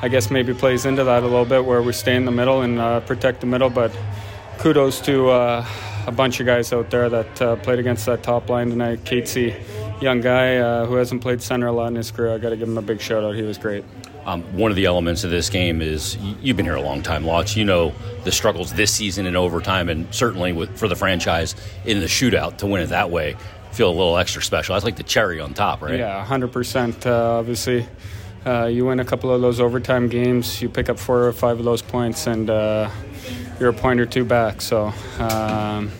I 0.00 0.08
guess 0.08 0.30
maybe 0.30 0.54
plays 0.54 0.86
into 0.86 1.02
that 1.04 1.22
a 1.22 1.26
little 1.26 1.44
bit 1.44 1.64
where 1.64 1.82
we 1.82 1.92
stay 1.92 2.14
in 2.14 2.24
the 2.24 2.30
middle 2.30 2.62
and 2.62 2.78
uh, 2.78 3.00
protect 3.00 3.40
the 3.40 3.46
middle. 3.46 3.68
But 3.68 3.96
kudos 4.58 5.00
to 5.02 5.30
uh, 5.30 5.66
a 6.06 6.12
bunch 6.12 6.38
of 6.38 6.46
guys 6.46 6.72
out 6.72 6.90
there 6.90 7.08
that 7.08 7.42
uh, 7.42 7.56
played 7.56 7.78
against 7.78 8.06
that 8.06 8.22
top 8.22 8.48
line 8.48 8.70
tonight. 8.70 9.04
Casey, 9.04 9.56
young 10.00 10.20
guy 10.20 10.56
uh, 10.56 10.86
who 10.86 10.94
hasn't 10.94 11.20
played 11.20 11.42
center 11.42 11.66
a 11.66 11.72
lot 11.72 11.88
in 11.88 11.96
his 11.96 12.10
career. 12.10 12.32
I 12.32 12.38
got 12.38 12.50
to 12.50 12.56
give 12.56 12.68
him 12.68 12.78
a 12.78 12.82
big 12.82 13.00
shout 13.00 13.24
out. 13.24 13.34
He 13.34 13.42
was 13.42 13.58
great. 13.58 13.84
Um, 14.24 14.42
one 14.56 14.70
of 14.70 14.76
the 14.76 14.84
elements 14.84 15.24
of 15.24 15.30
this 15.30 15.48
game 15.48 15.80
is 15.80 16.16
you've 16.42 16.56
been 16.56 16.66
here 16.66 16.74
a 16.74 16.82
long 16.82 17.02
time, 17.02 17.24
Lots. 17.24 17.56
You 17.56 17.64
know 17.64 17.94
the 18.24 18.32
struggles 18.32 18.72
this 18.74 18.92
season 18.92 19.26
in 19.26 19.36
overtime, 19.36 19.88
and 19.88 20.12
certainly 20.14 20.52
with, 20.52 20.78
for 20.78 20.86
the 20.86 20.96
franchise 20.96 21.54
in 21.86 22.00
the 22.00 22.06
shootout 22.06 22.58
to 22.58 22.66
win 22.66 22.82
it 22.82 22.88
that 22.88 23.10
way. 23.10 23.36
Feel 23.72 23.90
a 23.90 23.96
little 23.96 24.16
extra 24.16 24.42
special. 24.42 24.74
That's 24.74 24.84
like 24.84 24.96
the 24.96 25.02
cherry 25.02 25.40
on 25.40 25.54
top, 25.54 25.82
right? 25.82 25.98
Yeah, 25.98 26.24
hundred 26.24 26.50
uh, 26.50 26.52
percent. 26.52 27.06
Obviously, 27.06 27.86
uh, 28.48 28.66
you 28.66 28.86
win 28.86 29.00
a 29.00 29.04
couple 29.04 29.30
of 29.30 29.40
those 29.40 29.60
overtime 29.60 30.08
games, 30.08 30.62
you 30.62 30.68
pick 30.68 30.88
up 30.88 30.98
four 30.98 31.26
or 31.26 31.32
five 31.32 31.58
of 31.58 31.64
those 31.64 31.82
points, 31.82 32.26
and 32.26 32.48
uh, 32.48 32.90
you're 33.60 33.70
a 33.70 33.74
point 33.74 34.00
or 34.00 34.06
two 34.06 34.24
back. 34.24 34.60
So. 34.60 34.92
Um, 35.18 35.90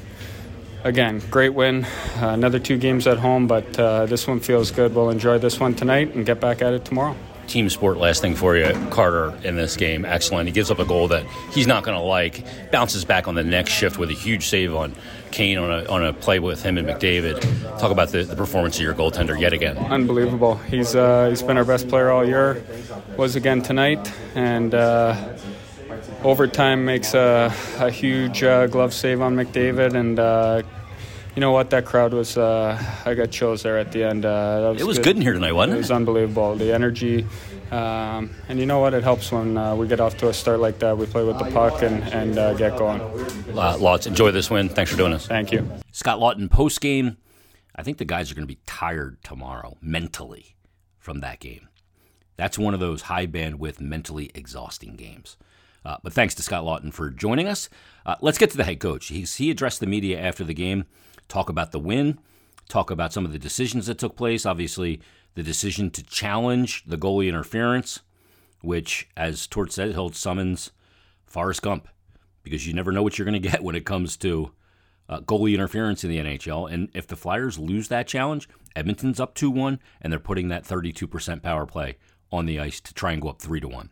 again, 0.85 1.21
great 1.31 1.55
win. 1.55 1.85
Uh, 1.85 2.28
another 2.28 2.59
two 2.59 2.78
games 2.78 3.07
at 3.07 3.19
home, 3.19 3.47
but 3.47 3.78
uh, 3.78 4.07
this 4.07 4.26
one 4.26 4.40
feels 4.40 4.71
good. 4.71 4.95
We'll 4.95 5.11
enjoy 5.11 5.38
this 5.38 5.61
one 5.61 5.75
tonight 5.75 6.14
and 6.14 6.25
get 6.25 6.40
back 6.40 6.62
at 6.62 6.73
it 6.73 6.85
tomorrow. 6.85 7.17
Team 7.49 7.71
sport, 7.71 7.97
last 7.97 8.21
thing 8.21 8.35
for 8.35 8.57
you. 8.57 8.73
Carter 8.90 9.33
in 9.43 9.57
this 9.57 9.76
game, 9.76 10.05
excellent. 10.05 10.49
He 10.49 10.52
gives 10.52 10.71
up 10.71 10.78
a 10.78 10.85
goal 10.85 11.09
that 11.09 11.25
he's 11.50 11.67
not 11.67 11.83
going 11.83 11.97
to 11.97 12.02
like, 12.02 12.45
bounces 12.71 13.07
back 13.07 13.26
on 13.26 13.35
the 13.35 13.43
next 13.43 13.73
shift 13.73 13.99
with 13.99 14.11
a 14.11 14.14
huge 14.14 14.47
save 14.47 14.75
on 14.75 14.95
Kane 15.31 15.57
on 15.57 15.71
a, 15.71 15.85
on 15.88 16.05
a 16.05 16.12
play 16.12 16.40
with 16.40 16.62
him 16.62 16.76
and 16.76 16.87
McDavid. 16.87 17.40
Talk 17.78 17.90
about 17.90 18.11
the, 18.11 18.23
the 18.23 18.37
performance 18.37 18.76
of 18.76 18.83
your 18.83 18.93
goaltender 18.95 19.38
yet 19.38 19.55
again. 19.55 19.78
Unbelievable. 19.78 20.57
He's, 20.57 20.95
uh, 20.95 21.31
he's 21.31 21.43
been 21.43 21.57
our 21.57 21.64
best 21.64 21.88
player 21.88 22.11
all 22.11 22.26
year, 22.26 22.62
was 23.17 23.35
again 23.35 23.62
tonight, 23.62 24.12
and 24.35 24.75
uh, 24.75 25.37
overtime 26.23 26.85
makes 26.85 27.14
a, 27.14 27.52
a 27.78 27.90
huge 27.90 28.43
uh, 28.43 28.67
glove 28.67 28.93
save 28.93 29.23
on 29.23 29.37
McDavid, 29.37 29.95
and 29.95 30.19
uh, 30.19 30.62
you 31.38 31.40
know 31.40 31.52
what? 31.52 31.71
That 31.71 31.85
crowd 31.85 32.12
was. 32.14 32.37
Uh, 32.37 32.76
I 33.04 33.14
got 33.14 33.30
chills 33.30 33.62
there 33.62 33.78
at 33.78 33.92
the 33.92 34.02
end. 34.02 34.25
Uh, 34.25 34.71
was 34.73 34.83
it 34.83 34.85
was 34.85 34.99
good. 34.99 35.04
good. 35.04 35.16
in 35.18 35.23
here 35.23 35.35
tonight, 35.35 35.52
wasn't 35.52 35.75
it? 35.75 35.76
It 35.76 35.78
was 35.78 35.92
unbelievable. 35.92 36.57
The 36.57 36.75
energy, 36.75 37.25
um, 37.71 38.35
and 38.49 38.59
you 38.59 38.66
know 38.66 38.80
what? 38.80 38.92
It 38.92 39.04
helps 39.04 39.30
when 39.30 39.57
uh, 39.57 39.76
we 39.76 39.87
get 39.87 40.00
off 40.00 40.16
to 40.16 40.30
a 40.30 40.35
start 40.35 40.59
like 40.59 40.80
that. 40.80 40.99
We 40.99 41.07
play 41.07 41.23
with 41.23 41.38
the 41.38 41.49
puck 41.52 41.80
and 41.83 42.02
and 42.12 42.37
uh, 42.37 42.54
get 42.54 42.76
going. 42.76 43.00
Lots. 43.54 44.09
Enjoy 44.09 44.33
this 44.33 44.50
win. 44.50 44.68
Thanks 44.68 44.90
for 44.90 44.97
doing 44.97 45.12
this. 45.12 45.28
Thank 45.28 45.52
you, 45.52 45.71
Scott 45.92 46.18
Laughton. 46.18 46.50
Post 46.50 46.80
game, 46.80 47.18
I 47.76 47.85
think 47.85 47.99
the 47.99 48.04
guys 48.04 48.33
are 48.33 48.35
going 48.35 48.49
to 48.49 48.52
be 48.52 48.59
tired 48.66 49.23
tomorrow 49.23 49.76
mentally 49.80 50.57
from 50.99 51.21
that 51.21 51.38
game. 51.38 51.68
That's 52.37 52.59
one 52.59 52.75
of 52.75 52.80
those 52.80 53.02
high 53.02 53.28
bandwidth, 53.28 53.80
mentally 53.80 54.33
exhausting 54.35 54.97
games. 54.97 55.37
Uh, 55.85 55.99
but 56.02 56.12
thanks 56.12 56.35
to 56.35 56.42
Scott 56.42 56.64
Laughton 56.64 56.92
for 56.92 57.11
joining 57.11 57.47
us. 57.47 57.68
Uh, 58.04 58.16
let's 58.21 58.38
get 58.38 58.50
to 58.50 58.57
the 58.57 58.64
head 58.64 58.80
coach. 58.80 59.07
He's, 59.07 59.37
he 59.37 59.52
addressed 59.52 59.78
the 59.78 59.87
media 59.87 60.21
after 60.21 60.42
the 60.42 60.52
game, 60.52 60.85
talk 61.28 61.49
about 61.49 61.73
the 61.73 61.78
win, 61.78 62.18
talk 62.68 62.90
about 62.90 63.12
some 63.12 63.25
of 63.25 63.32
the 63.32 63.38
decisions 63.38 63.87
that 63.87 63.99
took 63.99 64.16
place. 64.16 64.47
Obviously, 64.47 65.00
the 65.35 65.42
decision 65.42 65.90
to 65.90 66.02
challenge 66.02 66.85
the 66.87 66.99
goalie 66.99 67.28
interference, 67.28 68.00
which, 68.61 69.08
as 69.16 69.47
Tort 69.47 69.73
said, 69.73 69.92
held 69.92 70.16
summons 70.16 70.73
Forrest 71.26 71.62
Gump, 71.62 71.88
because 72.42 72.66
you 72.66 72.75
never 72.75 72.92
know 72.92 73.02
what 73.02 73.18
you're 73.18 73.26
going 73.26 73.40
to 73.42 73.49
get 73.49 73.62
when 73.62 73.76
it 73.76 73.87
comes 73.87 74.16
to 74.18 74.52
uh, 75.08 75.20
goalie 75.20 75.54
interference 75.54 76.04
in 76.04 76.11
the 76.11 76.18
NHL. 76.18 76.70
And 76.70 76.90
if 76.94 77.06
the 77.06 77.16
Flyers 77.16 77.58
lose 77.58 77.88
that 77.88 78.06
challenge, 78.06 78.49
Edmonton's 78.75 79.20
up 79.20 79.35
2 79.35 79.50
1, 79.50 79.80
and 80.00 80.12
they're 80.12 80.20
putting 80.20 80.49
that 80.49 80.64
32% 80.64 81.42
power 81.42 81.66
play 81.66 81.97
on 82.30 82.47
the 82.47 82.61
ice 82.61 82.80
to 82.80 82.92
try 82.92 83.12
and 83.12 83.23
go 83.23 83.28
up 83.28 83.40
3 83.40 83.61
to 83.61 83.68
1. 83.68 83.90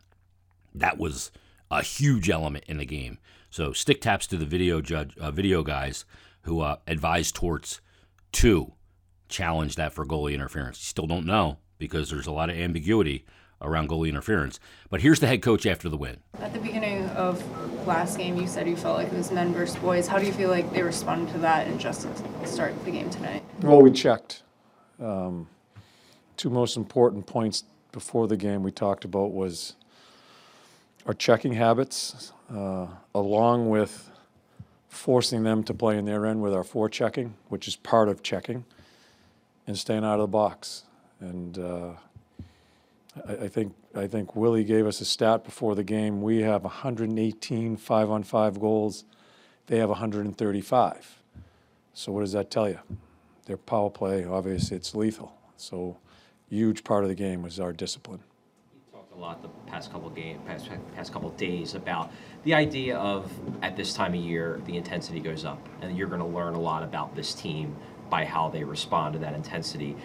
That 0.75 0.99
was 0.99 1.31
a 1.71 1.83
huge 1.83 2.29
element 2.29 2.65
in 2.69 2.77
the 2.77 2.85
game. 2.85 3.19
So 3.51 3.73
stick 3.73 4.01
taps 4.01 4.27
to 4.29 4.37
the 4.37 4.45
video 4.45 4.81
judge, 4.81 5.17
uh, 5.19 5.31
video 5.31 5.63
guys 5.63 6.05
who 6.47 6.61
uh, 6.61 6.77
advised 6.87 7.35
Torts 7.35 7.81
to 8.33 8.73
challenge 9.29 9.77
that 9.77 9.93
for 9.93 10.07
goalie 10.07 10.33
interference. 10.33 10.79
You 10.79 10.85
still 10.85 11.07
don't 11.07 11.27
know 11.27 11.59
because 11.79 12.09
there's 12.11 12.27
a 12.27 12.33
lot 12.33 12.49
of 12.51 12.57
ambiguity 12.57 13.27
around 13.61 13.89
goalie 13.89 14.09
interference. 14.09 14.61
But 14.89 15.01
here's 15.01 15.21
the 15.21 15.27
head 15.27 15.43
coach 15.43 15.67
after 15.67 15.89
the 15.89 15.97
win. 15.97 16.19
At 16.41 16.53
the 16.53 16.61
beginning 16.61 17.09
of 17.11 17.43
last 17.87 18.17
game, 18.17 18.37
you 18.37 18.47
said 18.47 18.69
you 18.69 18.77
felt 18.77 18.97
like 18.99 19.09
it 19.09 19.15
was 19.15 19.33
men 19.33 19.53
versus 19.53 19.77
boys. 19.77 20.07
How 20.07 20.19
do 20.19 20.27
you 20.27 20.33
feel 20.33 20.51
like 20.51 20.73
they 20.73 20.83
responded 20.83 21.33
to 21.33 21.39
that 21.39 21.67
and 21.67 21.81
just 21.81 22.03
to 22.03 22.47
start 22.47 22.73
the 22.85 22.91
game 22.91 23.11
tonight? 23.11 23.43
Well, 23.63 23.83
we 23.83 23.91
checked. 23.91 24.43
Um, 25.01 25.49
two 26.37 26.51
most 26.51 26.77
important 26.77 27.27
points 27.27 27.65
before 27.93 28.29
the 28.29 28.37
game 28.37 28.63
we 28.63 28.71
talked 28.71 29.05
about 29.05 29.33
was 29.33 29.75
our 31.07 31.15
checking 31.15 31.55
habits, 31.55 32.33
uh, 32.55 32.87
along 33.15 33.69
with 33.69 34.11
forcing 34.97 35.43
them 35.43 35.63
to 35.65 35.75
play 35.75 35.99
in 35.99 36.05
their 36.05 36.27
end 36.27 36.43
with 36.43 36.55
our 36.55 36.63
forechecking, 36.63 37.33
which 37.49 37.69
is 37.69 37.77
part 37.77 38.09
of 38.09 38.23
checking, 38.23 38.65
and 39.67 39.79
staying 39.79 40.05
out 40.05 40.15
of 40.15 40.21
the 40.21 40.27
box. 40.27 40.85
And 41.21 41.59
uh, 41.59 41.93
I, 43.29 43.33
I, 43.33 43.49
think 43.49 43.75
I 43.95 44.07
think 44.07 44.35
Willie 44.35 44.65
gave 44.65 44.87
us 44.87 45.01
a 45.01 45.05
stat 45.05 45.45
before 45.45 45.75
the 45.75 45.85
game. 45.85 46.23
We 46.23 46.43
have 46.43 46.65
118 46.65 47.77
five-on-five 47.77 48.61
goals. 48.61 49.05
They 49.67 49.79
have 49.79 49.89
135. 49.89 51.23
So 51.95 52.13
what 52.13 52.21
does 52.21 52.33
that 52.33 52.51
tell 52.51 52.69
you? 52.69 52.79
Their 53.47 53.57
power 53.57 53.91
play, 53.91 54.25
obviously, 54.25 54.77
it's 54.77 54.95
lethal. 54.95 55.33
So 55.57 55.97
huge 56.49 56.85
part 56.85 57.03
of 57.03 57.09
the 57.09 57.15
game 57.15 57.43
was 57.43 57.59
our 57.59 57.73
discipline 57.73 58.21
a 59.17 59.21
lot 59.21 59.41
the 59.41 59.49
past 59.71 59.91
couple 59.91 60.11
game 60.11 60.39
past, 60.47 60.69
past 60.95 61.13
couple 61.13 61.31
days 61.31 61.75
about 61.75 62.11
the 62.45 62.53
idea 62.53 62.99
of 62.99 63.31
at 63.63 63.75
this 63.75 63.95
time 63.95 64.13
of 64.13 64.21
year 64.21 64.61
the 64.67 64.77
intensity 64.77 65.21
goes 65.21 65.45
up. 65.45 65.59
And 65.81 65.97
you're 65.97 66.09
going 66.09 66.21
to 66.21 66.27
learn 66.27 66.55
a 66.55 66.61
lot 66.61 66.83
about 66.83 67.15
this 67.17 67.35
team 67.35 67.75
by 68.11 68.25
how 68.25 68.51
they 68.51 68.63
respond 68.63 69.15
to 69.15 69.19
that 69.21 69.33
intensity. 69.35 69.97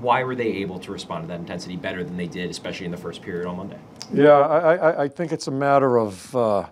Why 0.00 0.24
were 0.24 0.34
they 0.34 0.48
able 0.48 0.78
to 0.80 0.92
respond 0.92 1.24
to 1.24 1.28
that 1.28 1.40
intensity 1.40 1.76
better 1.76 2.04
than 2.04 2.16
they 2.16 2.26
did 2.26 2.50
especially 2.50 2.84
in 2.84 2.92
the 2.92 2.98
first 2.98 3.22
period 3.22 3.46
on 3.46 3.56
monday? 3.56 3.78
Yeah 4.12 4.38
i, 4.38 4.74
I, 4.74 5.02
I 5.04 5.08
think 5.08 5.32
it's 5.32 5.46
a 5.46 5.52
matter 5.52 5.98
of 5.98 6.36
uh, 6.36 6.66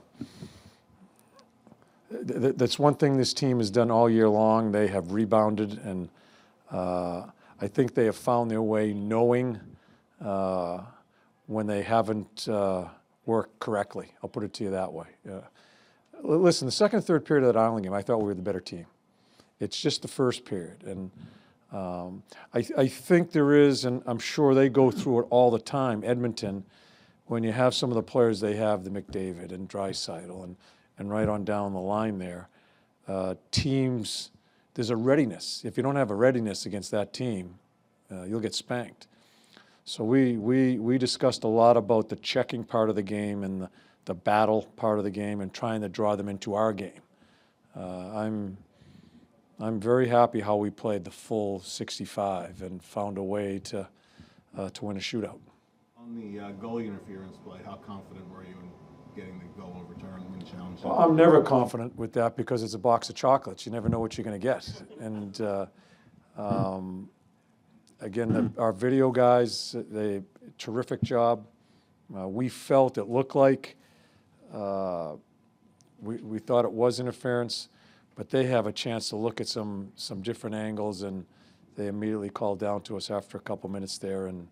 th- 2.11 2.57
that's 2.57 2.79
one 2.79 2.97
thing 2.97 3.17
this 3.17 3.33
team 3.33 3.59
has 3.59 3.71
done 3.71 3.91
all 3.91 4.11
year 4.11 4.29
long. 4.29 4.73
They 4.73 4.89
have 4.89 5.13
rebounded 5.13 5.79
and 5.85 6.11
uh, 6.71 7.25
i 7.61 7.67
think 7.67 7.95
they 7.95 8.05
have 8.05 8.17
found 8.17 8.51
their 8.51 8.63
way 8.63 8.93
knowing 8.93 9.59
uh, 10.23 10.83
when 11.49 11.67
they 11.67 11.83
haven't 11.83 12.47
uh, 12.47 12.85
worked 13.25 13.59
correctly. 13.59 14.13
I'll 14.23 14.29
put 14.29 14.45
it 14.45 14.53
to 14.55 14.65
you 14.65 14.71
that 14.71 14.93
way. 14.93 15.07
Uh, 15.29 15.41
listen, 16.23 16.67
the 16.67 16.73
second 16.73 16.99
and 16.99 17.07
third 17.07 17.25
period 17.25 17.47
of 17.47 17.55
that 17.55 17.59
Island 17.59 17.85
game, 17.85 17.95
I 17.95 18.03
thought 18.03 18.19
we 18.19 18.25
were 18.25 18.35
the 18.35 18.43
better 18.43 18.61
team. 18.61 18.87
It's 19.59 19.81
just 19.81 20.03
the 20.03 20.09
first 20.09 20.45
period. 20.45 20.85
And 20.85 21.11
um, 21.73 22.23
I, 22.55 22.67
I 22.77 22.87
think 22.87 23.33
there 23.33 23.55
is, 23.55 23.87
and 23.87 24.03
I'm 24.07 24.19
sure 24.19 24.55
they 24.55 24.69
go 24.69 24.91
through 24.91 25.21
it 25.21 25.27
all 25.31 25.51
the 25.51 25.59
time, 25.59 26.03
Edmonton, 26.05 26.65
when 27.27 27.43
you 27.43 27.53
have 27.53 27.75
some 27.75 27.91
of 27.91 27.97
the 27.97 28.03
players 28.03 28.41
they 28.41 28.57
have, 28.57 28.85
the 28.85 28.91
McDavid 28.91 29.51
and 29.51 29.69
Draisaitl 29.69 30.45
and, 30.45 30.57
and 30.99 31.11
right 31.11 31.29
on 31.29 31.45
down 31.45 31.73
the 31.73 31.81
line 31.81 32.19
there, 32.19 32.49
uh, 33.07 33.35
teams, 33.51 34.31
there's 34.75 34.91
a 34.91 34.97
readiness. 34.97 35.63
If 35.65 35.79
you 35.79 35.83
don't 35.83 35.97
have 35.97 36.11
a 36.11 36.15
readiness 36.15 36.67
against 36.67 36.91
that 36.91 37.15
team, 37.15 37.59
uh, 38.13 38.25
you'll 38.25 38.41
get 38.41 38.55
spanked. 38.55 39.07
So 39.89 40.05
we, 40.05 40.37
we, 40.37 40.79
we 40.79 40.99
discussed 40.99 41.45
a 41.45 41.49
lot 41.49 41.79
about 41.79 42.11
the 42.11 42.17
checking 42.17 42.63
part 42.63 42.91
of 42.91 42.95
the 42.95 43.03
game 43.03 43.43
and 43.43 43.63
the, 43.63 43.71
the 44.05 44.13
battle 44.13 44.69
part 44.77 44.99
of 44.99 45.05
the 45.05 45.11
game 45.11 45.41
and 45.41 45.51
trying 45.51 45.81
to 45.81 45.89
draw 45.89 46.15
them 46.15 46.29
into 46.29 46.53
our 46.53 46.75
game. 46.75 47.01
Uh, 47.75 48.11
I'm, 48.15 48.59
I'm 49.59 49.81
very 49.81 50.07
happy 50.07 50.41
how 50.41 50.57
we 50.57 50.69
played 50.69 51.05
the 51.05 51.11
full 51.11 51.61
65 51.61 52.61
and 52.61 52.85
found 52.85 53.17
a 53.17 53.23
way 53.23 53.61
to, 53.61 53.89
uh, 54.59 54.69
to 54.69 54.85
win 54.85 54.99
a 54.99 55.01
shootout. 55.01 55.39
On 55.97 56.15
the 56.15 56.39
uh, 56.39 56.53
goalie 56.53 56.87
interference 56.87 57.39
play, 57.39 57.61
how 57.65 57.77
confident 57.77 58.31
were 58.31 58.45
you 58.45 58.57
in 58.61 59.17
getting 59.17 59.39
the 59.39 59.59
goal 59.59 59.75
overturned 59.83 60.27
and 60.35 60.47
challenge? 60.47 60.81
Well, 60.85 60.99
I'm 60.99 61.17
never 61.17 61.41
confident 61.41 61.97
with 61.97 62.13
that 62.13 62.37
because 62.37 62.63
it's 62.63 62.75
a 62.75 62.79
box 62.79 63.09
of 63.09 63.15
chocolates. 63.15 63.65
You 63.65 63.73
never 63.73 63.89
know 63.89 64.01
what 64.01 64.19
you're 64.19 64.27
going 64.27 64.39
to 64.39 64.47
get. 64.47 64.71
And 65.01 65.41
uh, 65.41 65.65
um, 66.37 67.09
Again, 68.01 68.33
the, 68.33 68.61
our 68.61 68.73
video 68.73 69.11
guys, 69.11 69.75
they 69.91 70.23
terrific 70.57 71.03
job. 71.03 71.47
Uh, 72.17 72.29
we 72.29 72.49
felt 72.49 72.97
it 72.97 73.09
looked 73.09 73.35
like 73.35 73.77
uh, 74.55 75.15
we, 76.01 76.17
we 76.19 76.39
thought 76.39 76.65
it 76.65 76.71
was 76.71 77.01
interference, 77.01 77.69
but 78.15 78.31
they 78.31 78.47
have 78.47 78.67
a 78.67 78.73
chance 78.73 79.09
to 79.09 79.17
look 79.17 79.41
at 79.41 79.49
some 79.49 79.91
some 79.97 80.23
different 80.23 80.55
angles, 80.55 81.03
and 81.03 81.27
they 81.75 81.89
immediately 81.89 82.31
called 82.31 82.61
down 82.61 82.83
to 82.83 82.97
us 82.97 83.11
after 83.11 83.37
a 83.37 83.41
couple 83.41 83.69
minutes 83.69 83.99
there 83.99 84.29
and 84.29 84.47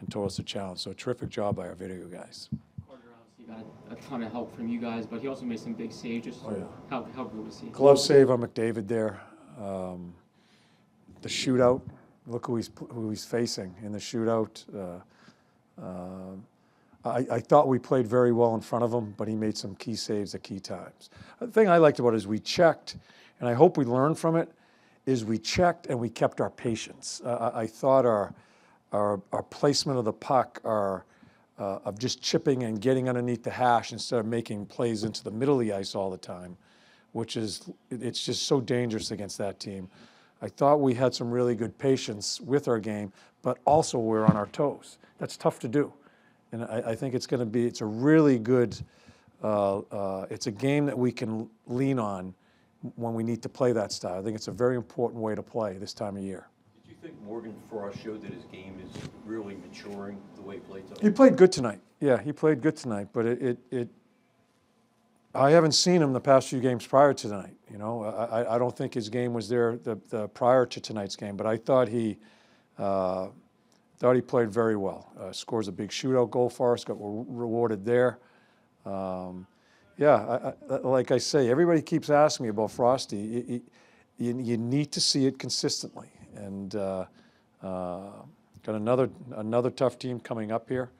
and 0.00 0.10
told 0.10 0.26
us 0.26 0.38
a 0.38 0.44
challenge. 0.44 0.78
So 0.78 0.92
terrific 0.92 1.30
job 1.30 1.56
by 1.56 1.66
our 1.66 1.74
video 1.74 2.06
guys. 2.06 2.48
Carter 2.86 3.02
obviously 3.20 3.54
got 3.54 3.96
a, 3.98 4.00
ton 4.08 4.22
of 4.22 4.30
help 4.30 4.54
from 4.54 4.68
you 4.68 4.80
guys, 4.80 5.04
but 5.04 5.20
he 5.20 5.26
also 5.26 5.44
made 5.44 5.58
some 5.58 5.72
big 5.72 5.92
saves. 5.92 6.26
Just 6.26 6.40
oh, 6.44 6.54
yeah. 6.56 6.64
how 6.90 7.06
how 7.16 7.24
good 7.24 7.44
was 7.44 7.58
he? 7.58 7.68
Glove 7.70 7.98
save 7.98 8.30
on 8.30 8.40
McDavid 8.40 8.86
there. 8.86 9.20
Um, 9.60 10.14
the 11.22 11.28
shootout 11.28 11.80
look 12.26 12.46
who 12.46 12.56
he's, 12.56 12.70
who 12.90 13.10
he's 13.10 13.24
facing 13.24 13.74
in 13.82 13.92
the 13.92 13.98
shootout. 13.98 14.64
Uh, 14.74 15.82
uh, 15.82 16.36
I, 17.04 17.26
I, 17.32 17.40
thought 17.40 17.68
we 17.68 17.78
played 17.78 18.06
very 18.06 18.32
well 18.32 18.54
in 18.54 18.60
front 18.60 18.84
of 18.84 18.92
him, 18.92 19.14
but 19.16 19.28
he 19.28 19.34
made 19.34 19.58
some 19.58 19.74
key 19.74 19.96
saves 19.96 20.34
at 20.34 20.42
key 20.42 20.60
times. 20.60 21.10
The 21.40 21.48
thing 21.48 21.68
I 21.68 21.76
liked 21.76 21.98
about 21.98 22.14
it 22.14 22.16
is 22.16 22.26
we 22.26 22.38
checked, 22.38 22.96
and 23.40 23.48
I 23.48 23.54
hope 23.54 23.76
we 23.76 23.84
learned 23.84 24.18
from 24.18 24.36
it, 24.36 24.50
is 25.04 25.24
we 25.24 25.36
checked 25.36 25.86
and 25.88 25.98
we 25.98 26.08
kept 26.08 26.40
our 26.40 26.50
patience. 26.50 27.20
Uh, 27.24 27.50
I, 27.54 27.62
I, 27.62 27.66
thought 27.66 28.06
our, 28.06 28.32
our, 28.92 29.20
our 29.32 29.42
placement 29.42 29.98
of 29.98 30.04
the 30.06 30.12
puck, 30.12 30.60
our 30.64 31.04
uh, 31.58 31.78
of 31.84 31.98
just 31.98 32.20
chipping 32.20 32.64
and 32.64 32.80
getting 32.80 33.08
underneath 33.08 33.42
the 33.42 33.50
hash 33.50 33.92
instead 33.92 34.18
of 34.18 34.26
making 34.26 34.66
plays 34.66 35.04
into 35.04 35.22
the 35.22 35.30
middle 35.30 35.54
of 35.54 35.60
the 35.60 35.72
ice 35.72 35.94
all 35.94 36.10
the 36.10 36.18
time, 36.18 36.56
which 37.12 37.36
is 37.36 37.70
it's 37.90 38.24
just 38.24 38.44
so 38.44 38.60
dangerous 38.60 39.10
against 39.10 39.38
that 39.38 39.60
team. 39.60 39.88
I 40.44 40.48
thought 40.48 40.78
we 40.78 40.92
had 40.92 41.14
some 41.14 41.30
really 41.30 41.54
good 41.54 41.78
patience 41.78 42.38
with 42.38 42.68
our 42.68 42.78
game, 42.78 43.14
but 43.40 43.56
also 43.64 43.98
we're 43.98 44.26
on 44.26 44.36
our 44.36 44.44
toes. 44.48 44.98
That's 45.16 45.38
tough 45.38 45.58
to 45.60 45.68
do, 45.68 45.90
and 46.52 46.64
I, 46.64 46.82
I 46.88 46.94
think 46.94 47.14
it's 47.14 47.26
going 47.26 47.40
to 47.40 47.46
be 47.46 47.64
it's 47.64 47.80
a 47.80 47.86
really 47.86 48.38
good. 48.38 48.76
Uh, 49.42 49.78
uh, 49.78 50.26
it's 50.28 50.46
a 50.46 50.50
game 50.50 50.84
that 50.84 50.98
we 50.98 51.12
can 51.12 51.48
lean 51.66 51.98
on 51.98 52.34
when 52.96 53.14
we 53.14 53.22
need 53.22 53.40
to 53.42 53.48
play 53.48 53.72
that 53.72 53.90
style. 53.90 54.18
I 54.18 54.22
think 54.22 54.36
it's 54.36 54.48
a 54.48 54.52
very 54.52 54.76
important 54.76 55.22
way 55.22 55.34
to 55.34 55.42
play 55.42 55.78
this 55.78 55.94
time 55.94 56.16
of 56.16 56.22
year 56.22 56.46
Did 56.82 56.90
you 56.90 56.96
think 57.00 57.22
Morgan 57.22 57.54
Frost 57.70 58.02
showed 58.02 58.22
that 58.22 58.32
his 58.32 58.44
game 58.44 58.78
is 58.84 59.02
really 59.24 59.56
maturing 59.56 60.18
the 60.36 60.42
way 60.42 60.56
he 60.56 60.60
played 60.60 60.86
tonight? 60.88 61.02
He 61.02 61.10
played 61.10 61.36
good 61.38 61.52
tonight. 61.52 61.80
Yeah, 62.00 62.20
he 62.20 62.32
played 62.32 62.60
good 62.60 62.76
tonight, 62.76 63.08
but 63.14 63.24
it, 63.24 63.40
it, 63.40 63.58
it 63.70 63.88
I 65.34 65.50
haven't 65.50 65.72
seen 65.72 66.00
him 66.00 66.12
the 66.12 66.20
past 66.20 66.48
few 66.48 66.60
games 66.60 66.86
prior 66.86 67.12
to 67.12 67.28
tonight. 67.28 67.56
You 67.70 67.78
know, 67.78 68.04
I, 68.04 68.54
I 68.54 68.58
don't 68.58 68.76
think 68.76 68.94
his 68.94 69.08
game 69.08 69.32
was 69.32 69.48
there 69.48 69.76
the, 69.76 69.98
the 70.08 70.28
prior 70.28 70.64
to 70.66 70.80
tonight's 70.80 71.16
game, 71.16 71.36
but 71.36 71.46
I 71.46 71.56
thought 71.56 71.88
he 71.88 72.18
uh, 72.78 73.28
thought 73.98 74.14
he 74.14 74.20
played 74.20 74.50
very 74.50 74.76
well. 74.76 75.12
Uh, 75.18 75.32
scores 75.32 75.66
a 75.66 75.72
big 75.72 75.90
shootout 75.90 76.30
goal 76.30 76.48
for 76.48 76.72
us, 76.72 76.84
got 76.84 76.96
re- 77.00 77.24
rewarded 77.28 77.84
there. 77.84 78.18
Um, 78.86 79.46
yeah, 79.96 80.52
I, 80.70 80.74
I, 80.74 80.76
like 80.78 81.10
I 81.10 81.18
say, 81.18 81.50
everybody 81.50 81.82
keeps 81.82 82.10
asking 82.10 82.44
me 82.44 82.50
about 82.50 82.70
Frosty. 82.70 83.16
You, 83.16 83.62
you, 84.18 84.38
you, 84.40 84.56
need 84.56 84.92
to 84.92 85.00
see 85.00 85.26
it 85.26 85.38
consistently 85.38 86.10
and 86.36 86.74
uh, 86.74 87.06
uh, 87.62 88.10
got 88.62 88.74
another 88.74 89.10
another 89.36 89.70
tough 89.70 89.98
team 89.98 90.20
coming 90.20 90.52
up 90.52 90.68
here. 90.68 90.90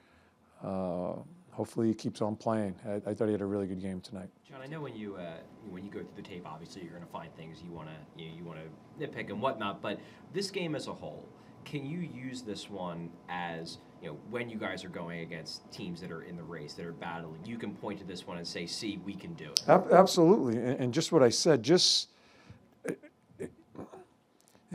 Hopefully, 1.55 1.87
he 1.87 1.93
keeps 1.93 2.21
on 2.21 2.35
playing. 2.35 2.75
I, 2.85 2.95
I, 3.09 3.13
thought 3.13 3.27
he 3.27 3.31
had 3.31 3.41
a 3.41 3.45
really 3.45 3.65
good 3.65 3.81
game 3.81 4.01
tonight. 4.01 4.29
John, 4.47 4.61
I 4.61 4.67
know 4.67 4.81
when 4.81 4.93
you 4.93 5.15
uh, 5.15 5.37
when 5.69 5.85
you 5.85 5.89
go 5.89 5.99
through 5.99 6.09
the 6.17 6.21
tape, 6.21 6.45
obviously 6.45 6.81
you're 6.81 6.91
going 6.91 7.05
to 7.05 7.11
find 7.11 7.33
things 7.35 7.61
you 7.63 7.71
want 7.71 7.87
to 7.87 8.21
you, 8.21 8.29
know, 8.29 8.37
you 8.37 8.43
want 8.43 8.59
to 8.59 9.07
nitpick 9.07 9.29
and 9.29 9.41
whatnot. 9.41 9.81
But 9.81 9.99
this 10.33 10.51
game 10.51 10.75
as 10.75 10.87
a 10.87 10.93
whole, 10.93 11.25
can 11.63 11.85
you 11.85 11.99
use 11.99 12.41
this 12.41 12.69
one 12.69 13.09
as 13.29 13.77
you 14.01 14.09
know 14.09 14.17
when 14.29 14.49
you 14.49 14.57
guys 14.57 14.83
are 14.83 14.89
going 14.89 15.21
against 15.21 15.71
teams 15.71 16.01
that 16.01 16.11
are 16.11 16.23
in 16.23 16.35
the 16.35 16.43
race 16.43 16.73
that 16.73 16.85
are 16.85 16.91
battling? 16.91 17.39
You 17.45 17.57
can 17.57 17.73
point 17.73 17.99
to 17.99 18.05
this 18.05 18.27
one 18.27 18.37
and 18.37 18.45
say, 18.45 18.65
"See, 18.65 18.99
we 19.05 19.13
can 19.13 19.33
do 19.35 19.51
it." 19.51 19.63
Absolutely, 19.67 20.57
and 20.61 20.93
just 20.93 21.13
what 21.13 21.23
I 21.23 21.29
said, 21.29 21.63
just 21.63 22.09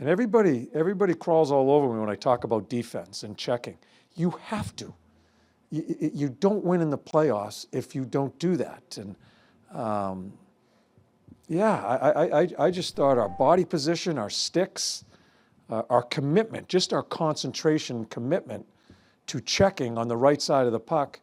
and 0.01 0.09
everybody, 0.09 0.67
everybody 0.73 1.13
crawls 1.13 1.51
all 1.51 1.69
over 1.69 1.93
me 1.93 1.99
when 1.99 2.09
I 2.09 2.15
talk 2.15 2.43
about 2.43 2.69
defense 2.69 3.21
and 3.21 3.37
checking. 3.37 3.77
You 4.15 4.31
have 4.45 4.75
to. 4.77 4.95
You, 5.71 6.11
you 6.13 6.29
don't 6.29 6.63
win 6.63 6.81
in 6.81 6.89
the 6.89 6.97
playoffs 6.97 7.65
if 7.71 7.95
you 7.95 8.05
don't 8.05 8.37
do 8.37 8.55
that. 8.57 8.97
And 8.97 9.15
um, 9.73 10.33
yeah, 11.47 11.75
I, 11.83 12.41
I, 12.41 12.47
I 12.59 12.71
just 12.71 12.95
thought 12.95 13.17
our 13.17 13.29
body 13.29 13.65
position, 13.65 14.17
our 14.17 14.29
sticks, 14.29 15.05
uh, 15.69 15.83
our 15.89 16.03
commitment, 16.03 16.67
just 16.67 16.93
our 16.93 17.03
concentration 17.03 18.05
commitment 18.05 18.65
to 19.27 19.39
checking 19.39 19.97
on 19.97 20.07
the 20.07 20.17
right 20.17 20.41
side 20.41 20.65
of 20.65 20.71
the 20.71 20.79
puck 20.79 21.19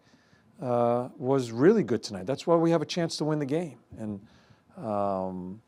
uh, 0.60 1.08
was 1.18 1.52
really 1.52 1.82
good 1.82 2.02
tonight. 2.02 2.26
That's 2.26 2.46
why 2.46 2.56
we 2.56 2.70
have 2.70 2.82
a 2.82 2.86
chance 2.86 3.16
to 3.18 3.24
win 3.24 3.38
the 3.38 3.46
game. 3.46 3.78
And 3.98 4.20
um, 4.76 5.60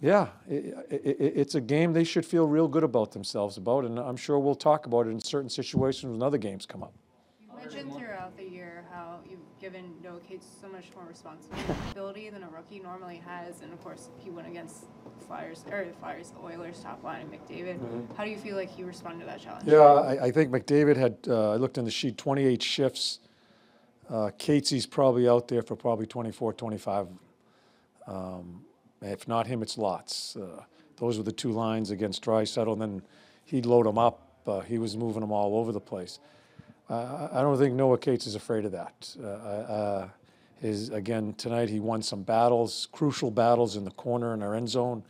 yeah, 0.00 0.28
it, 0.48 0.74
it, 0.90 1.32
it's 1.36 1.54
a 1.54 1.60
game 1.60 1.92
they 1.92 2.04
should 2.04 2.26
feel 2.26 2.46
real 2.46 2.68
good 2.68 2.84
about 2.84 3.12
themselves 3.12 3.56
about, 3.56 3.84
and 3.84 3.98
I'm 3.98 4.16
sure 4.16 4.38
we'll 4.38 4.54
talk 4.54 4.86
about 4.86 5.06
it 5.06 5.10
in 5.10 5.20
certain 5.20 5.48
situations 5.48 6.12
when 6.12 6.22
other 6.22 6.38
games 6.38 6.66
come 6.66 6.82
up. 6.82 6.92
You 7.64 7.70
mentioned 7.70 7.96
throughout 7.96 8.36
the 8.36 8.44
year 8.44 8.84
how 8.92 9.20
you've 9.28 9.38
given 9.58 9.94
Noah 10.02 10.20
Cates 10.28 10.46
so 10.60 10.68
much 10.68 10.84
more 10.94 11.06
responsibility 11.06 12.28
than 12.28 12.42
a 12.42 12.48
rookie 12.48 12.78
normally 12.78 13.22
has, 13.26 13.62
and 13.62 13.72
of 13.72 13.82
course 13.82 14.10
he 14.18 14.28
went 14.28 14.48
against 14.48 14.84
the 15.18 15.24
Flyers 15.26 15.64
or 15.70 15.86
the 15.86 15.92
Flyers, 15.94 16.30
the 16.30 16.40
Oilers 16.40 16.80
top 16.80 17.02
line, 17.02 17.22
and 17.22 17.32
McDavid. 17.32 17.78
Mm-hmm. 17.78 18.14
How 18.16 18.24
do 18.24 18.30
you 18.30 18.36
feel 18.36 18.56
like 18.56 18.70
he 18.70 18.82
responded 18.82 19.20
to 19.20 19.26
that 19.26 19.40
challenge? 19.40 19.66
Yeah, 19.66 19.78
I, 19.78 20.26
I 20.26 20.30
think 20.30 20.50
McDavid 20.50 20.96
had. 20.96 21.16
Uh, 21.26 21.52
I 21.52 21.56
looked 21.56 21.78
in 21.78 21.86
the 21.86 21.90
sheet, 21.90 22.18
28 22.18 22.62
shifts. 22.62 23.20
Uh, 24.10 24.30
Cates's 24.36 24.86
probably 24.86 25.26
out 25.26 25.48
there 25.48 25.62
for 25.62 25.74
probably 25.74 26.06
24, 26.06 26.52
25. 26.52 27.08
Um, 28.06 28.64
if 29.00 29.26
not 29.26 29.46
him, 29.46 29.62
it's 29.62 29.78
Lots. 29.78 30.36
Uh, 30.36 30.64
those 30.96 31.16
were 31.16 31.24
the 31.24 31.32
two 31.32 31.52
lines 31.52 31.90
against 31.90 32.22
Draisaitl, 32.22 32.72
and 32.74 32.82
then 32.82 33.02
he'd 33.46 33.64
load 33.64 33.86
them 33.86 33.96
up. 33.96 34.20
Uh, 34.46 34.60
he 34.60 34.76
was 34.76 34.98
moving 34.98 35.22
them 35.22 35.32
all 35.32 35.56
over 35.56 35.72
the 35.72 35.80
place. 35.80 36.18
Uh, 36.88 37.28
I 37.32 37.40
don't 37.40 37.56
think 37.58 37.74
Noah 37.74 37.98
Cates 37.98 38.26
is 38.26 38.34
afraid 38.34 38.64
of 38.64 38.72
that. 38.72 39.16
Uh, 39.22 39.26
uh, 39.26 40.08
his, 40.60 40.90
again, 40.90 41.34
tonight 41.38 41.68
he 41.70 41.80
won 41.80 42.02
some 42.02 42.22
battles, 42.22 42.88
crucial 42.92 43.30
battles 43.30 43.76
in 43.76 43.84
the 43.84 43.90
corner 43.92 44.34
in 44.34 44.42
our 44.42 44.54
end 44.54 44.68
zone, 44.68 45.02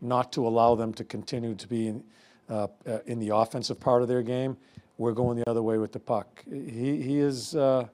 not 0.00 0.30
to 0.32 0.46
allow 0.46 0.74
them 0.74 0.92
to 0.94 1.04
continue 1.04 1.54
to 1.54 1.66
be 1.66 1.88
in, 1.88 2.04
uh, 2.48 2.66
in 3.06 3.18
the 3.18 3.30
offensive 3.34 3.80
part 3.80 4.02
of 4.02 4.08
their 4.08 4.22
game. 4.22 4.56
We're 4.98 5.12
going 5.12 5.38
the 5.38 5.48
other 5.48 5.62
way 5.62 5.78
with 5.78 5.92
the 5.92 6.00
puck. 6.00 6.44
He, 6.50 7.00
he 7.02 7.18
is, 7.18 7.56
I 7.56 7.88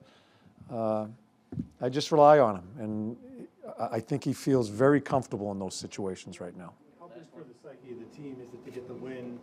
just 1.89 2.11
rely 2.11 2.39
on 2.39 2.55
him. 2.57 2.67
And 2.79 3.17
I 3.79 3.99
think 4.01 4.23
he 4.23 4.33
feels 4.33 4.67
very 4.69 4.99
comfortable 4.99 5.51
in 5.51 5.59
those 5.59 5.75
situations 5.75 6.41
right 6.41 6.55
now. 6.57 6.73
Helpless 6.99 7.27
for 7.33 7.43
the 7.43 7.53
psyche 7.63 7.93
of 7.93 7.99
the 7.99 8.17
team 8.17 8.37
is 8.41 8.53
it 8.53 8.65
to 8.65 8.71
get 8.71 8.87
the 8.87 8.93
win 8.93 9.39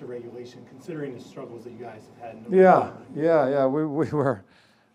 after 0.00 0.10
regulation, 0.10 0.64
considering 0.66 1.12
the 1.12 1.22
struggles 1.22 1.64
that 1.64 1.72
you 1.72 1.78
guys 1.78 2.08
have 2.22 2.32
had. 2.32 2.44
Yeah, 2.50 2.90
yeah, 3.14 3.48
yeah. 3.50 3.66
We, 3.66 3.84
we 3.84 4.08
were. 4.08 4.42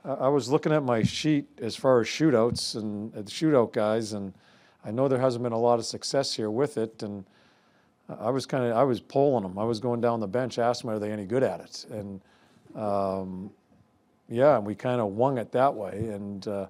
Uh, 0.04 0.16
I 0.20 0.28
was 0.30 0.50
looking 0.50 0.72
at 0.72 0.84
my 0.84 1.04
sheet 1.04 1.46
as 1.62 1.76
far 1.76 2.02
as 2.02 2.08
shootouts 2.08 2.76
and 2.76 3.14
uh, 3.14 3.22
the 3.22 3.30
shootout 3.30 3.72
guys, 3.72 4.14
and 4.14 4.34
I 4.84 4.90
know 4.90 5.08
there 5.08 5.20
hasn't 5.20 5.44
been 5.44 5.52
a 5.52 5.60
lot 5.60 5.78
of 5.78 5.86
success 5.86 6.34
here 6.34 6.50
with 6.50 6.78
it. 6.78 7.04
And 7.04 7.24
I 8.20 8.32
was 8.32 8.48
kind 8.48 8.64
of 8.64 8.76
I 8.76 8.84
was 8.84 9.00
polling 9.00 9.44
them. 9.44 9.60
I 9.60 9.64
was 9.64 9.80
going 9.80 10.02
down 10.02 10.20
the 10.22 10.28
bench, 10.28 10.58
asking 10.58 10.90
them 10.90 10.98
are 10.98 11.00
they 11.00 11.12
any 11.12 11.26
good 11.26 11.44
at 11.44 11.60
it, 11.60 11.86
and 11.92 12.22
um, 12.76 13.52
yeah, 14.28 14.58
we 14.58 14.74
kind 14.74 15.00
of 15.00 15.10
wung 15.10 15.38
it 15.38 15.52
that 15.52 15.74
way. 15.74 16.08
And 16.10 16.48
uh, 16.48 16.68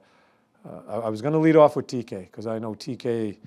uh, 0.67 0.81
I, 0.89 0.95
I, 0.95 1.09
was 1.09 1.21
going 1.21 1.33
to 1.33 1.39
lead 1.39 1.55
off 1.55 1.77
with 1.77 1.87
TK 1.87 2.31
because 2.31 2.47
I 2.47 2.59
know 2.59 2.73
TK 2.73 3.37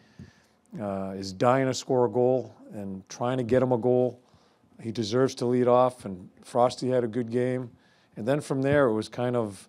uh, 0.80 1.10
is 1.10 1.32
dying 1.32 1.66
to 1.66 1.74
score 1.74 2.06
a 2.06 2.10
goal 2.10 2.54
and 2.72 3.06
trying 3.10 3.36
to 3.36 3.44
get 3.44 3.62
him 3.62 3.72
a 3.72 3.78
goal. 3.78 4.18
He 4.80 4.92
deserves 4.92 5.34
to 5.36 5.46
lead 5.46 5.66
off, 5.66 6.04
and 6.04 6.28
Frosty 6.42 6.88
had 6.88 7.04
a 7.04 7.08
good 7.08 7.30
game. 7.30 7.70
And 8.16 8.26
then 8.26 8.40
from 8.40 8.62
there, 8.62 8.86
it 8.86 8.94
was 8.94 9.08
kind 9.08 9.36
of 9.36 9.68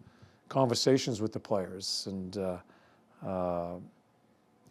conversations 0.50 1.22
with 1.22 1.34
the 1.34 1.40
players. 1.40 2.08
And 2.10 2.38
uh, 2.38 2.58
uh, 3.26 3.76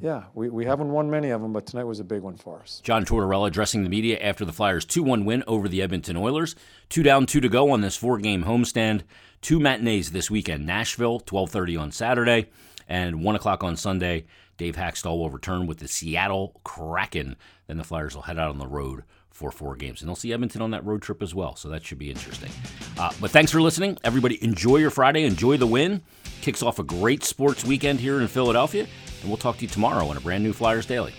yeah, 0.01 0.25
we, 0.35 0.49
we 0.49 0.65
haven't 0.65 0.91
won 0.91 1.11
many 1.11 1.31
of 1.31 1.41
them, 1.41 1.53
but 1.53 1.67
tonight 1.67 1.85
was 1.85 1.99
a 1.99 2.05
big 2.05 2.23
one 2.23 2.37
for 2.37 2.61
us. 2.61 2.81
John 2.85 3.05
Tortorella 3.05 3.49
addressing 3.49 3.83
the 3.83 3.89
media 3.89 4.19
after 4.21 4.45
the 4.45 4.53
Flyers' 4.53 4.85
2 4.85 5.03
1 5.03 5.25
win 5.25 5.43
over 5.47 5.69
the 5.69 5.83
Edmonton 5.83 6.17
Oilers. 6.17 6.55
Two 6.89 7.03
down, 7.03 7.27
two 7.27 7.41
to 7.41 7.49
go 7.49 7.71
on 7.71 7.81
this 7.81 7.97
four 7.97 8.19
game 8.19 8.45
homestand. 8.45 9.03
Two 9.41 9.61
matinees 9.61 10.13
this 10.13 10.31
weekend 10.31 10.67
Nashville, 10.67 11.21
12.30 11.21 11.81
on 11.81 11.93
Saturday, 11.93 12.47
and 12.89 13.23
1 13.23 13.37
o'clock 13.37 13.65
on 13.65 13.77
Sunday. 13.77 14.25
Dave 14.57 14.75
Hakstol 14.75 15.19
will 15.19 15.31
return 15.31 15.69
with 15.69 15.79
the 15.79 15.87
Seattle 15.87 16.61
Kraken. 16.65 17.37
Then 17.69 17.77
the 17.77 17.85
Flyers 17.85 18.17
will 18.17 18.23
head 18.23 18.39
out 18.39 18.51
on 18.51 18.59
the 18.59 18.67
road 18.67 19.05
for 19.31 19.51
four 19.51 19.77
games. 19.77 20.01
And 20.01 20.09
they'll 20.09 20.17
see 20.17 20.33
Edmonton 20.33 20.63
on 20.63 20.71
that 20.73 20.85
road 20.85 21.03
trip 21.03 21.23
as 21.23 21.35
well, 21.35 21.57
so 21.57 21.69
that 21.69 21.85
should 21.85 21.99
be 21.99 22.11
interesting. 22.11 22.51
Uh, 22.99 23.13
but 23.21 23.31
thanks 23.31 23.53
for 23.53 23.61
listening. 23.61 23.99
Everybody, 24.05 24.43
enjoy 24.43 24.79
your 24.79 24.91
Friday, 24.91 25.25
enjoy 25.25 25.57
the 25.57 25.67
win. 25.67 26.03
Kicks 26.41 26.63
off 26.63 26.79
a 26.79 26.85
great 26.85 27.25
sports 27.25 27.65
weekend 27.65 28.01
here 28.01 28.21
in 28.21 28.29
Philadelphia. 28.29 28.87
And 29.21 29.29
we'll 29.29 29.37
talk 29.37 29.57
to 29.57 29.63
you 29.63 29.69
tomorrow 29.69 30.07
on 30.09 30.17
a 30.17 30.21
brand 30.21 30.45
new 30.45 30.53
Flyers 30.53 30.87
Daily. 30.87 31.15